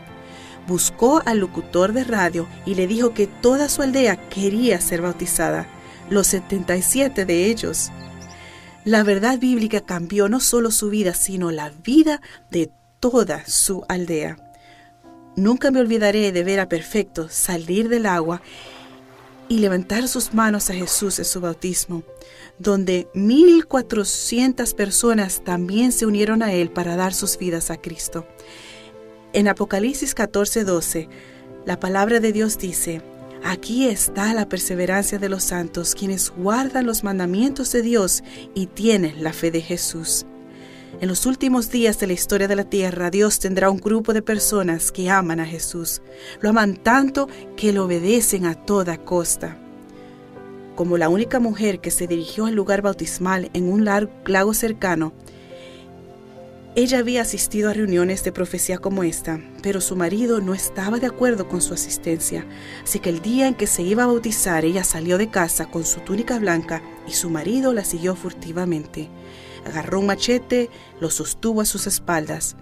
[0.69, 5.67] buscó al locutor de radio y le dijo que toda su aldea quería ser bautizada,
[6.11, 7.91] los 77 de ellos.
[8.85, 14.37] La verdad bíblica cambió no solo su vida, sino la vida de toda su aldea.
[15.37, 18.43] Nunca me olvidaré de ver a Perfecto salir del agua
[19.49, 22.03] y levantar sus manos a Jesús en su bautismo,
[22.59, 28.27] donde 1400 personas también se unieron a él para dar sus vidas a Cristo.
[29.33, 31.09] En Apocalipsis 14:12,
[31.65, 33.03] la palabra de Dios dice,
[33.45, 38.25] Aquí está la perseverancia de los santos, quienes guardan los mandamientos de Dios
[38.55, 40.27] y tienen la fe de Jesús.
[41.01, 44.21] En los últimos días de la historia de la tierra, Dios tendrá un grupo de
[44.21, 46.03] personas que aman a Jesús.
[46.41, 49.57] Lo aman tanto que lo obedecen a toda costa.
[50.75, 55.13] Como la única mujer que se dirigió al lugar bautismal en un lago cercano,
[56.75, 61.07] ella había asistido a reuniones de profecía como esta, pero su marido no estaba de
[61.07, 62.45] acuerdo con su asistencia,
[62.83, 65.85] así que el día en que se iba a bautizar ella salió de casa con
[65.85, 69.09] su túnica blanca y su marido la siguió furtivamente.
[69.65, 72.57] Agarró un machete, lo sostuvo a sus espaldas.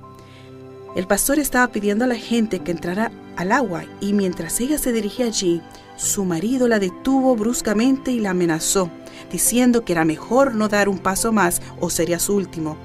[0.95, 4.93] El pastor estaba pidiendo a la gente que entrara al agua y mientras ella se
[4.93, 5.61] dirigía allí,
[5.97, 8.91] su marido la detuvo bruscamente y la amenazó,
[9.31, 12.77] diciendo que era mejor no dar un paso más o sería su último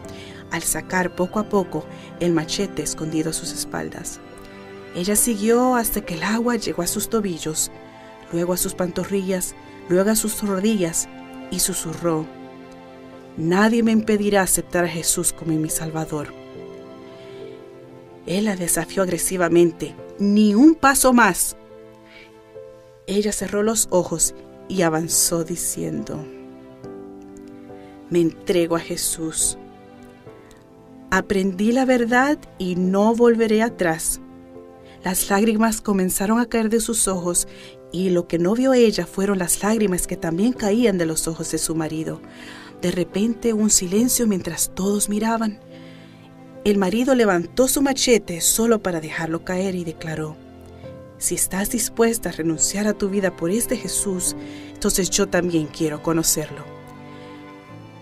[0.51, 1.86] al sacar poco a poco
[2.20, 4.20] el machete escondido a sus espaldas.
[4.95, 7.72] Ella siguió hasta que el agua llegó a sus tobillos,
[8.32, 9.55] luego a sus pantorrillas,
[9.89, 11.07] luego a sus rodillas
[11.49, 12.26] y susurró,
[13.41, 16.33] Nadie me impedirá aceptar a Jesús como mi Salvador.
[18.25, 21.57] Él la desafió agresivamente, ni un paso más.
[23.07, 24.35] Ella cerró los ojos
[24.69, 26.23] y avanzó diciendo,
[28.09, 29.57] Me entrego a Jesús
[31.13, 34.21] Aprendí la verdad y no volveré atrás.
[35.03, 37.49] Las lágrimas comenzaron a caer de sus ojos
[37.91, 41.51] y lo que no vio ella fueron las lágrimas que también caían de los ojos
[41.51, 42.21] de su marido.
[42.82, 45.59] De repente un silencio mientras todos miraban.
[46.63, 50.36] El marido levantó su machete solo para dejarlo caer y declaró,
[51.17, 54.36] si estás dispuesta a renunciar a tu vida por este Jesús,
[54.73, 56.63] entonces yo también quiero conocerlo.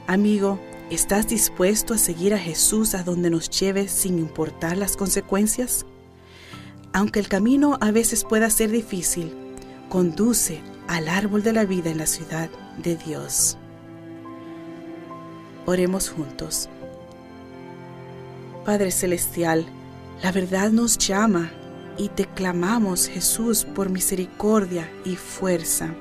[0.08, 0.60] Amigo,
[0.90, 5.86] ¿Estás dispuesto a seguir a Jesús a donde nos lleve sin importar las consecuencias?
[6.94, 9.32] Aunque el camino a veces pueda ser difícil,
[9.88, 12.50] conduce al árbol de la vida en la ciudad
[12.82, 13.56] de Dios.
[15.70, 16.68] Oremos juntos.
[18.66, 19.68] Padre Celestial,
[20.24, 21.52] la verdad nos llama
[21.96, 25.94] y te clamamos, Jesús, por misericordia y fuerza.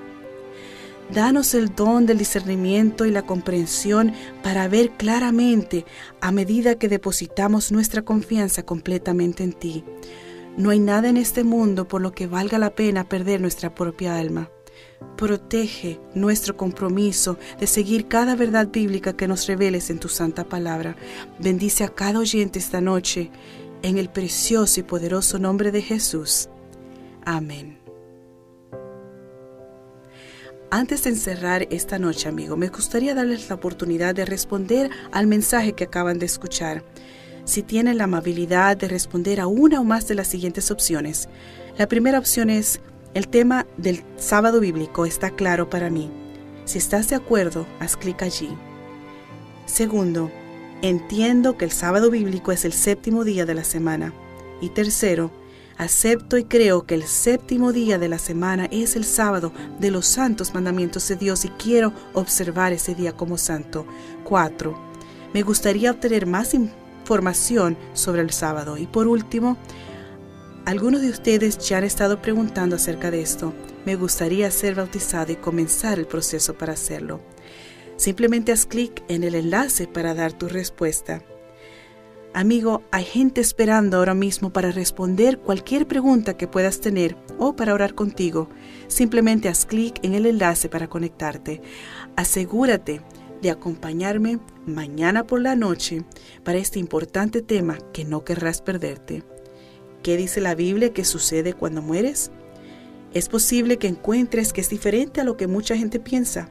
[1.12, 5.84] Danos el don del discernimiento y la comprensión para ver claramente
[6.22, 9.84] a medida que depositamos nuestra confianza completamente en ti.
[10.56, 14.16] No hay nada en este mundo por lo que valga la pena perder nuestra propia
[14.16, 14.48] alma.
[15.16, 20.96] Protege nuestro compromiso de seguir cada verdad bíblica que nos reveles en tu santa palabra.
[21.38, 23.30] Bendice a cada oyente esta noche,
[23.82, 26.48] en el precioso y poderoso nombre de Jesús.
[27.24, 27.78] Amén.
[30.70, 35.72] Antes de encerrar esta noche, amigo, me gustaría darles la oportunidad de responder al mensaje
[35.72, 36.84] que acaban de escuchar.
[37.44, 41.30] Si tienen la amabilidad de responder a una o más de las siguientes opciones.
[41.78, 42.80] La primera opción es,
[43.14, 46.10] el tema del sábado bíblico está claro para mí.
[46.64, 48.50] Si estás de acuerdo, haz clic allí.
[49.66, 50.30] Segundo,
[50.82, 54.12] entiendo que el sábado bíblico es el séptimo día de la semana.
[54.60, 55.30] Y tercero,
[55.78, 60.06] Acepto y creo que el séptimo día de la semana es el sábado de los
[60.06, 63.86] santos mandamientos de Dios y quiero observar ese día como santo.
[64.24, 64.76] 4.
[65.32, 68.76] Me gustaría obtener más información sobre el sábado.
[68.76, 69.56] Y por último,
[70.68, 73.54] algunos de ustedes ya han estado preguntando acerca de esto.
[73.86, 77.22] Me gustaría ser bautizado y comenzar el proceso para hacerlo.
[77.96, 81.22] Simplemente haz clic en el enlace para dar tu respuesta.
[82.34, 87.72] Amigo, hay gente esperando ahora mismo para responder cualquier pregunta que puedas tener o para
[87.72, 88.50] orar contigo.
[88.88, 91.62] Simplemente haz clic en el enlace para conectarte.
[92.14, 93.00] Asegúrate
[93.40, 96.04] de acompañarme mañana por la noche
[96.44, 99.24] para este importante tema que no querrás perderte.
[100.02, 102.30] ¿Qué dice la Biblia que sucede cuando mueres?
[103.14, 106.48] Es posible que encuentres que es diferente a lo que mucha gente piensa.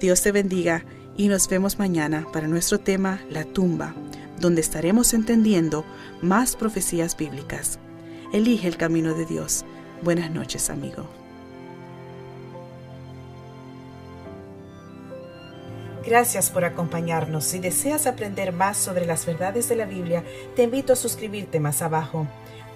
[0.00, 0.84] Dios te bendiga
[1.16, 3.94] y nos vemos mañana para nuestro tema La tumba
[4.38, 5.84] donde estaremos entendiendo
[6.20, 7.78] más profecías bíblicas.
[8.32, 9.64] Elige el camino de Dios.
[10.02, 11.08] Buenas noches, amigo.
[16.04, 17.44] Gracias por acompañarnos.
[17.44, 20.22] Si deseas aprender más sobre las verdades de la Biblia,
[20.54, 22.26] te invito a suscribirte más abajo.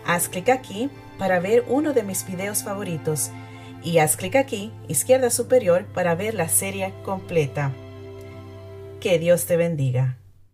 [0.08, 0.88] Haz clic aquí
[1.18, 3.30] para ver uno de mis videos favoritos
[3.84, 7.72] y haz clic aquí, izquierda superior, para ver la serie completa.
[9.00, 10.16] Que Dios te bendiga.